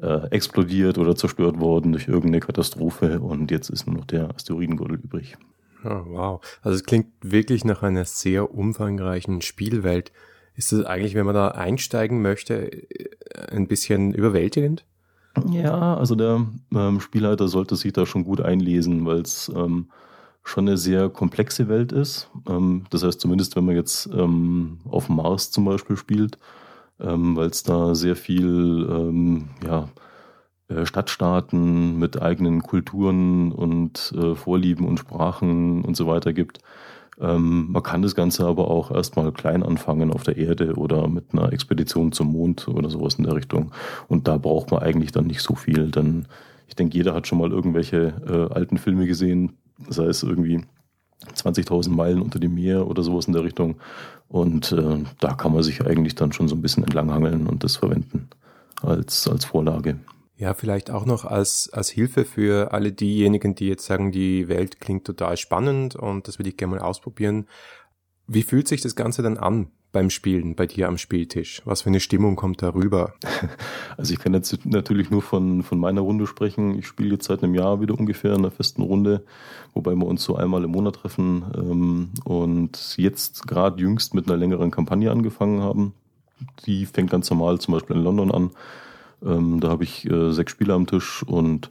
äh, 0.01 0.29
explodiert 0.31 0.99
oder 0.99 1.15
zerstört 1.15 1.61
worden 1.61 1.93
durch 1.93 2.09
irgendeine 2.09 2.41
Katastrophe 2.41 3.21
und 3.21 3.51
jetzt 3.51 3.69
ist 3.69 3.87
nur 3.87 3.97
noch 3.97 4.05
der 4.07 4.35
Asteroidengürtel 4.35 4.97
übrig. 4.97 5.37
Oh, 5.85 6.03
wow. 6.07 6.41
Also 6.63 6.77
es 6.77 6.85
klingt 6.85 7.09
wirklich 7.23 7.65
nach 7.65 7.83
einer 7.83 8.05
sehr 8.05 8.55
umfangreichen 8.55 9.43
Spielwelt. 9.43 10.13
Ist 10.55 10.73
das 10.73 10.85
eigentlich, 10.85 11.15
wenn 11.15 11.27
man 11.27 11.35
da 11.35 11.49
einsteigen 11.49 12.23
möchte, 12.23 12.73
äh, 12.73 13.11
ein 13.51 13.69
bisschen 13.69 14.13
überwältigend? 14.13 14.85
Ja, 15.51 15.97
also 15.97 16.15
der 16.15 16.47
ähm, 16.75 17.01
Spielleiter 17.01 17.49
sollte 17.49 17.77
sich 17.77 17.93
da 17.93 18.05
schon 18.05 18.25
gut 18.25 18.41
einlesen, 18.41 19.07
weil 19.07 19.21
es 19.21 19.51
ähm, 19.55 19.87
schon 20.45 20.69
eine 20.69 20.77
sehr 20.77 21.09
komplexe 21.09 21.69
Welt 21.69 21.93
ist. 21.93 22.29
Ähm, 22.49 22.85
das 22.91 23.03
heißt, 23.03 23.21
zumindest 23.21 23.57
wenn 23.57 23.65
man 23.65 23.77
jetzt 23.77 24.07
ähm, 24.13 24.81
auf 24.89 25.09
Mars 25.09 25.51
zum 25.51 25.65
Beispiel 25.65 25.97
spielt, 25.97 26.39
ähm, 27.01 27.37
weil 27.37 27.49
es 27.49 27.63
da 27.63 27.95
sehr 27.95 28.17
viel 28.17 28.87
ähm, 28.91 29.49
ja, 29.67 29.89
äh, 30.69 30.87
Stadtstaaten 30.87 31.99
mit 31.99 32.21
eigenen 32.21 32.63
Kulturen 32.63 33.53
und 33.53 34.13
äh, 34.17 34.35
Vorlieben 34.35 34.87
und 34.87 34.99
Sprachen 34.99 35.85
und 35.85 35.97
so 35.97 36.07
weiter 36.07 36.33
gibt. 36.33 36.59
Ähm, 37.21 37.71
man 37.71 37.83
kann 37.83 38.03
das 38.03 38.15
Ganze 38.15 38.47
aber 38.47 38.71
auch 38.71 38.91
erstmal 38.91 39.33
klein 39.33 39.63
anfangen 39.63 40.13
auf 40.13 40.23
der 40.23 40.37
Erde 40.37 40.75
oder 40.75 41.09
mit 41.09 41.27
einer 41.33 41.53
Expedition 41.53 42.13
zum 42.13 42.33
Mond 42.33 42.69
oder 42.69 42.89
sowas 42.91 43.15
in 43.15 43.25
der 43.25 43.35
Richtung. 43.35 43.73
Und 44.09 44.29
da 44.29 44.39
braucht 44.39 44.71
man 44.71 44.83
eigentlich 44.83 45.13
dann 45.13 45.27
nicht 45.27 45.43
so 45.43 45.55
viel, 45.55 45.91
denn 45.91 46.27
ich 46.69 46.77
denke, 46.77 46.97
jeder 46.97 47.15
hat 47.15 47.27
schon 47.27 47.39
mal 47.39 47.51
irgendwelche 47.51 48.15
äh, 48.27 48.55
alten 48.55 48.79
Filme 48.79 49.07
gesehen, 49.07 49.59
sei 49.89 50.05
es 50.05 50.23
irgendwie 50.23 50.65
20.000 51.35 51.91
Meilen 51.91 52.23
unter 52.23 52.39
dem 52.39 52.55
Meer 52.55 52.87
oder 52.87 53.03
sowas 53.03 53.27
in 53.27 53.35
der 53.35 53.45
Richtung. 53.45 53.77
Und 54.29 54.73
äh, 54.73 55.05
da 55.21 55.35
kann 55.35 55.53
man 55.53 55.63
sich 55.63 55.85
eigentlich 55.85 56.15
dann 56.15 56.33
schon 56.33 56.49
so 56.49 56.55
ein 56.55 56.63
bisschen 56.63 56.83
entlanghangeln 56.85 57.47
und 57.47 57.63
das 57.63 57.77
verwenden 57.77 58.29
als, 58.81 59.29
als 59.29 59.45
Vorlage. 59.45 59.99
Ja, 60.37 60.55
vielleicht 60.55 60.91
auch 60.91 61.05
noch 61.05 61.25
als, 61.25 61.71
als 61.73 61.91
Hilfe 61.91 62.25
für 62.25 62.73
alle 62.73 62.93
diejenigen, 62.93 63.55
die 63.55 63.69
jetzt 63.69 63.85
sagen, 63.85 64.13
die 64.13 64.49
Welt 64.49 64.81
klingt 64.81 65.05
total 65.05 65.37
spannend 65.37 65.95
und 65.95 66.27
das 66.27 66.39
will 66.39 66.47
ich 66.47 66.57
gerne 66.57 66.77
mal 66.77 66.83
ausprobieren. 66.83 67.47
Wie 68.27 68.43
fühlt 68.43 68.67
sich 68.67 68.81
das 68.81 68.97
Ganze 68.97 69.23
dann 69.23 69.37
an 69.37 69.69
beim 69.93 70.09
Spielen, 70.09 70.57
bei 70.57 70.67
dir 70.67 70.89
am 70.89 70.97
Spieltisch? 70.97 71.61
Was 71.67 71.83
für 71.83 71.91
eine 71.91 72.01
Stimmung 72.01 72.35
kommt 72.35 72.63
da 72.63 72.71
rüber? 72.71 73.15
Also 73.99 74.15
ich 74.15 74.21
kann 74.21 74.33
jetzt 74.33 74.65
natürlich 74.65 75.11
nur 75.11 75.21
von, 75.21 75.63
von 75.63 75.79
meiner 75.79 76.01
Runde 76.01 76.27
sprechen. 76.27 76.77
Ich 76.79 76.87
spiele 76.87 77.13
jetzt 77.13 77.27
seit 77.27 77.43
einem 77.43 77.55
Jahr 77.55 77.83
wieder 77.83 77.97
ungefähr 77.97 78.33
in 78.33 78.39
einer 78.39 78.51
festen 78.51 78.83
Runde, 78.83 79.23
wobei 79.75 79.95
wir 79.95 80.07
uns 80.07 80.25
so 80.25 80.35
einmal 80.35 80.65
im 80.65 80.71
Monat 80.71 80.97
treffen 80.97 81.45
ähm, 81.55 82.11
und 82.25 82.97
jetzt 82.97 83.47
gerade 83.47 83.81
jüngst 83.81 84.15
mit 84.15 84.27
einer 84.27 84.39
längeren 84.39 84.71
Kampagne 84.71 85.11
angefangen 85.11 85.61
haben. 85.61 85.93
Die 86.67 86.87
fängt 86.87 87.11
ganz 87.11 87.31
normal 87.31 87.61
zum 87.61 87.75
Beispiel 87.75 87.97
in 87.97 88.03
London 88.03 88.33
an. 88.33 88.51
Ähm, 89.25 89.61
da 89.61 89.69
habe 89.69 89.85
ich 89.85 90.09
äh, 90.11 90.33
sechs 90.33 90.53
Spieler 90.53 90.75
am 90.75 90.87
Tisch 90.87 91.23
und 91.23 91.69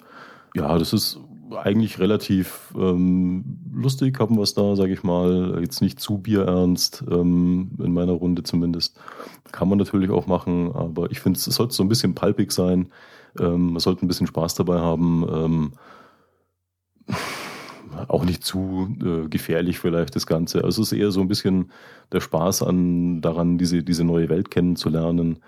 ja, 0.55 0.77
das 0.77 0.93
ist 0.93 1.19
eigentlich 1.55 1.99
relativ 1.99 2.73
ähm, 2.77 3.43
lustig 3.73 4.19
haben 4.19 4.35
wir 4.35 4.43
es 4.43 4.53
da, 4.53 4.75
sage 4.75 4.93
ich 4.93 5.03
mal. 5.03 5.59
Jetzt 5.61 5.81
nicht 5.81 5.99
zu 5.99 6.17
bierernst, 6.17 7.03
ähm, 7.09 7.71
in 7.79 7.93
meiner 7.93 8.13
Runde 8.13 8.43
zumindest. 8.43 8.97
Kann 9.51 9.69
man 9.69 9.77
natürlich 9.77 10.09
auch 10.11 10.27
machen, 10.27 10.71
aber 10.73 11.11
ich 11.11 11.19
finde, 11.19 11.37
es 11.37 11.45
sollte 11.45 11.73
so 11.73 11.83
ein 11.83 11.89
bisschen 11.89 12.15
palpig 12.15 12.51
sein. 12.51 12.91
Ähm, 13.39 13.73
man 13.73 13.79
sollte 13.79 14.05
ein 14.05 14.07
bisschen 14.07 14.27
Spaß 14.27 14.55
dabei 14.55 14.79
haben. 14.79 15.25
Ähm, 15.29 15.71
auch 18.07 18.23
nicht 18.23 18.43
zu 18.43 18.95
äh, 19.03 19.27
gefährlich 19.27 19.79
vielleicht 19.79 20.15
das 20.15 20.25
Ganze. 20.25 20.63
Also 20.63 20.81
es 20.81 20.91
ist 20.91 20.97
eher 20.97 21.11
so 21.11 21.21
ein 21.21 21.27
bisschen 21.27 21.71
der 22.11 22.21
Spaß 22.21 22.63
an 22.63 23.21
daran, 23.21 23.57
diese, 23.57 23.83
diese 23.83 24.03
neue 24.03 24.29
Welt 24.29 24.51
kennenzulernen, 24.51 25.39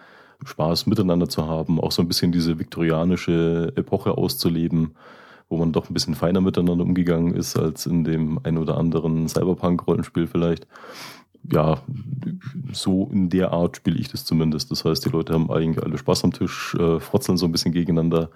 Spaß 0.45 0.88
miteinander 0.88 1.29
zu 1.29 1.47
haben, 1.47 1.79
auch 1.79 1.91
so 1.91 2.01
ein 2.01 2.08
bisschen 2.08 2.32
diese 2.32 2.60
viktorianische 2.60 3.73
Epoche 3.75 4.17
auszuleben 4.17 4.91
wo 5.53 5.58
man 5.58 5.71
doch 5.71 5.89
ein 5.89 5.93
bisschen 5.93 6.15
feiner 6.15 6.41
miteinander 6.41 6.84
umgegangen 6.84 7.36
ist 7.36 7.56
als 7.58 7.86
in 7.86 8.03
dem 8.03 8.39
ein 8.43 8.58
oder 8.58 8.77
anderen 8.77 9.27
Cyberpunk-Rollenspiel 9.27 10.25
vielleicht. 10.25 10.67
Ja, 11.51 11.77
so 12.71 13.10
in 13.12 13.29
der 13.29 13.51
Art 13.51 13.77
spiele 13.77 13.99
ich 13.99 14.10
das 14.10 14.25
zumindest. 14.25 14.71
Das 14.71 14.84
heißt, 14.84 15.06
die 15.06 15.10
Leute 15.10 15.34
haben 15.34 15.51
eigentlich 15.51 15.86
alle 15.86 15.97
Spaß 15.97 16.23
am 16.23 16.34
Tisch, 16.34 16.75
äh, 16.79 16.99
frotzeln 16.99 17.38
so 17.38 17.45
ein 17.45 17.51
bisschen 17.51 17.71
gegeneinander 17.71 18.29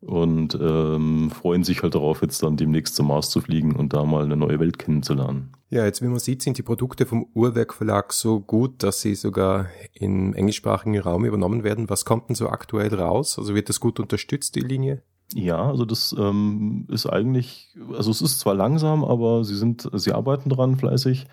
und 0.00 0.58
ähm, 0.60 1.30
freuen 1.30 1.62
sich 1.64 1.82
halt 1.82 1.94
darauf, 1.94 2.22
jetzt 2.22 2.42
dann 2.42 2.56
demnächst 2.56 2.96
zum 2.96 3.08
Mars 3.08 3.30
zu 3.30 3.40
fliegen 3.40 3.76
und 3.76 3.92
da 3.92 4.04
mal 4.04 4.24
eine 4.24 4.36
neue 4.36 4.58
Welt 4.58 4.78
kennenzulernen. 4.78 5.52
Ja, 5.68 5.84
jetzt 5.84 6.02
wie 6.02 6.08
man 6.08 6.18
sieht, 6.18 6.42
sind 6.42 6.58
die 6.58 6.62
Produkte 6.62 7.06
vom 7.06 7.26
Uhrwerk 7.34 7.74
Verlag 7.74 8.12
so 8.12 8.40
gut, 8.40 8.82
dass 8.82 9.02
sie 9.02 9.14
sogar 9.14 9.66
im 9.92 10.34
englischsprachigen 10.34 10.98
Raum 10.98 11.24
übernommen 11.24 11.62
werden. 11.62 11.88
Was 11.90 12.04
kommt 12.04 12.28
denn 12.28 12.34
so 12.34 12.48
aktuell 12.48 12.92
raus? 12.94 13.38
Also 13.38 13.54
wird 13.54 13.68
das 13.68 13.78
gut 13.78 14.00
unterstützt, 14.00 14.56
die 14.56 14.60
Linie? 14.60 15.02
Ja, 15.34 15.68
also 15.68 15.84
das 15.84 16.14
ähm, 16.18 16.86
ist 16.88 17.06
eigentlich, 17.06 17.68
also 17.96 18.10
es 18.10 18.20
ist 18.20 18.40
zwar 18.40 18.54
langsam, 18.54 19.04
aber 19.04 19.44
sie 19.44 19.54
sind, 19.54 19.88
sie 19.92 20.12
arbeiten 20.12 20.50
dran 20.50 20.76
fleißig 20.76 21.26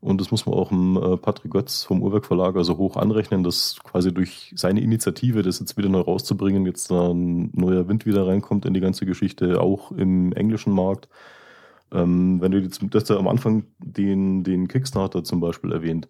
und 0.00 0.20
das 0.20 0.32
muss 0.32 0.44
man 0.44 0.56
auch 0.56 0.70
dem 0.70 0.96
äh, 0.96 1.16
Patrick 1.16 1.52
Götz 1.52 1.84
vom 1.84 2.02
Uhrwerk 2.02 2.26
Verlag 2.26 2.56
also 2.56 2.78
hoch 2.78 2.96
anrechnen, 2.96 3.44
dass 3.44 3.78
quasi 3.84 4.12
durch 4.12 4.52
seine 4.56 4.80
Initiative, 4.80 5.42
das 5.42 5.60
jetzt 5.60 5.76
wieder 5.76 5.88
neu 5.88 6.00
rauszubringen, 6.00 6.66
jetzt 6.66 6.90
da 6.90 7.10
ein 7.12 7.50
neuer 7.54 7.86
Wind 7.86 8.06
wieder 8.06 8.26
reinkommt 8.26 8.66
in 8.66 8.74
die 8.74 8.80
ganze 8.80 9.06
Geschichte, 9.06 9.60
auch 9.60 9.92
im 9.92 10.32
englischen 10.32 10.72
Markt. 10.72 11.08
Ähm, 11.92 12.40
wenn 12.40 12.50
du 12.50 12.58
jetzt, 12.58 12.80
das 12.90 13.08
am 13.12 13.28
Anfang 13.28 13.66
den, 13.78 14.42
den 14.42 14.66
Kickstarter 14.66 15.22
zum 15.22 15.38
Beispiel 15.38 15.70
erwähnt, 15.70 16.08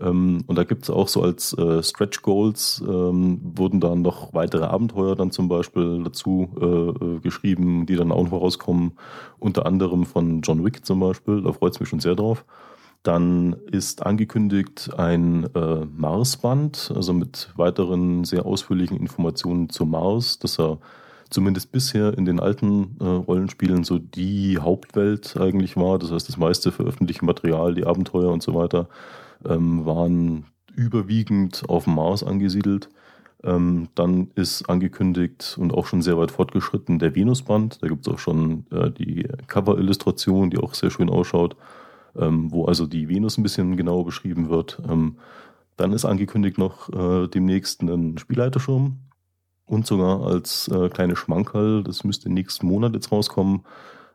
ähm, 0.00 0.44
und 0.46 0.56
da 0.56 0.64
gibt 0.64 0.84
es 0.84 0.90
auch 0.90 1.08
so 1.08 1.22
als 1.22 1.52
äh, 1.54 1.82
Stretch 1.82 2.22
Goals, 2.22 2.82
ähm, 2.86 3.40
wurden 3.42 3.80
dann 3.80 4.02
noch 4.02 4.32
weitere 4.32 4.64
Abenteuer 4.64 5.16
dann 5.16 5.30
zum 5.30 5.48
Beispiel 5.48 6.02
dazu 6.02 6.48
äh, 6.60 6.64
äh, 7.04 7.18
geschrieben, 7.20 7.86
die 7.86 7.96
dann 7.96 8.12
auch 8.12 8.24
noch 8.24 8.40
rauskommen. 8.40 8.92
Unter 9.38 9.66
anderem 9.66 10.06
von 10.06 10.40
John 10.42 10.64
Wick 10.64 10.84
zum 10.86 11.00
Beispiel, 11.00 11.42
da 11.42 11.52
freut 11.52 11.74
es 11.74 11.80
mich 11.80 11.88
schon 11.88 12.00
sehr 12.00 12.14
drauf. 12.14 12.44
Dann 13.02 13.56
ist 13.70 14.06
angekündigt 14.06 14.90
ein 14.96 15.48
äh, 15.54 15.84
Marsband, 15.84 16.92
also 16.94 17.12
mit 17.12 17.52
weiteren 17.56 18.24
sehr 18.24 18.46
ausführlichen 18.46 18.96
Informationen 18.96 19.68
zu 19.68 19.84
Mars, 19.84 20.38
dass 20.38 20.58
er 20.58 20.78
zumindest 21.28 21.72
bisher 21.72 22.16
in 22.16 22.24
den 22.24 22.38
alten 22.38 22.96
äh, 23.00 23.04
Rollenspielen 23.04 23.84
so 23.84 23.98
die 23.98 24.58
Hauptwelt 24.58 25.36
eigentlich 25.36 25.76
war. 25.76 25.98
Das 25.98 26.12
heißt, 26.12 26.28
das 26.28 26.36
meiste 26.36 26.70
veröffentlichte 26.70 27.24
Material, 27.24 27.74
die 27.74 27.84
Abenteuer 27.84 28.30
und 28.30 28.42
so 28.42 28.54
weiter 28.54 28.88
ähm, 29.48 29.84
waren 29.84 30.46
überwiegend 30.74 31.64
auf 31.68 31.84
dem 31.84 31.94
Mars 31.94 32.22
angesiedelt. 32.22 32.88
Ähm, 33.44 33.88
dann 33.94 34.30
ist 34.36 34.68
angekündigt 34.68 35.56
und 35.58 35.72
auch 35.74 35.86
schon 35.86 36.00
sehr 36.00 36.16
weit 36.16 36.30
fortgeschritten 36.30 36.98
der 36.98 37.14
Venusband. 37.14 37.82
Da 37.82 37.88
gibt 37.88 38.06
es 38.06 38.12
auch 38.12 38.18
schon 38.18 38.66
äh, 38.70 38.90
die 38.90 39.26
Cover-Illustration, 39.48 40.50
die 40.50 40.58
auch 40.58 40.74
sehr 40.74 40.90
schön 40.90 41.10
ausschaut, 41.10 41.56
ähm, 42.16 42.52
wo 42.52 42.66
also 42.66 42.86
die 42.86 43.08
Venus 43.08 43.38
ein 43.38 43.42
bisschen 43.42 43.76
genauer 43.76 44.04
beschrieben 44.04 44.48
wird. 44.48 44.80
Ähm, 44.88 45.16
dann 45.76 45.92
ist 45.92 46.04
angekündigt 46.04 46.58
noch 46.58 46.88
äh, 46.90 47.26
demnächst 47.26 47.82
ein 47.82 48.16
Spielleiterschirm 48.18 48.98
und 49.66 49.86
sogar 49.86 50.24
als 50.24 50.68
äh, 50.68 50.88
kleine 50.88 51.16
Schmankerl, 51.16 51.82
das 51.82 52.04
müsste 52.04 52.30
nächsten 52.30 52.66
Monat 52.66 52.94
jetzt 52.94 53.10
rauskommen, 53.10 53.62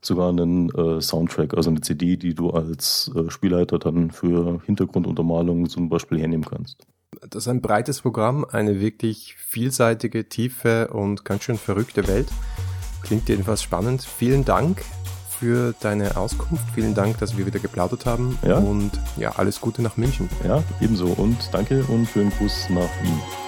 sogar 0.02 0.30
einen 0.30 0.70
äh, 0.70 1.02
Soundtrack, 1.02 1.56
also 1.56 1.70
eine 1.70 1.82
CD, 1.82 2.18
die 2.18 2.34
du 2.34 2.52
als 2.52 3.12
äh, 3.16 3.30
Spielleiter 3.30 3.80
dann 3.80 4.12
für 4.12 4.62
Hintergrunduntermalung 4.66 5.70
zum 5.70 5.90
Beispiel 5.90 6.20
hernehmen 6.20 6.46
kannst. 6.46 6.78
Das 7.30 7.44
ist 7.44 7.48
ein 7.48 7.62
breites 7.62 8.02
Programm, 8.02 8.46
eine 8.46 8.80
wirklich 8.80 9.36
vielseitige, 9.38 10.30
tiefe 10.30 10.90
und 10.90 11.26
ganz 11.26 11.44
schön 11.44 11.58
verrückte 11.58 12.08
Welt. 12.08 12.28
Klingt 13.02 13.30
jedenfalls 13.30 13.64
spannend. 13.64 14.04
Vielen 14.04 14.44
Dank 14.46 14.84
für 15.40 15.74
deine 15.80 16.18
Auskunft. 16.18 16.66
Vielen 16.74 16.94
Dank, 16.94 17.20
dass 17.20 17.38
wir 17.38 17.46
wieder 17.46 17.60
geplaudert 17.60 18.06
haben. 18.06 18.38
Ja. 18.46 18.58
Und 18.58 18.92
ja, 19.18 19.32
alles 19.38 19.62
Gute 19.62 19.82
nach 19.82 19.98
München. 19.98 20.30
Ja, 20.46 20.64
ebenso. 20.82 21.08
Und 21.08 21.38
danke 21.52 21.84
und 21.86 22.08
schönen 22.08 22.32
Gruß 22.32 22.70
nach 22.70 22.90
Wien. 23.04 23.47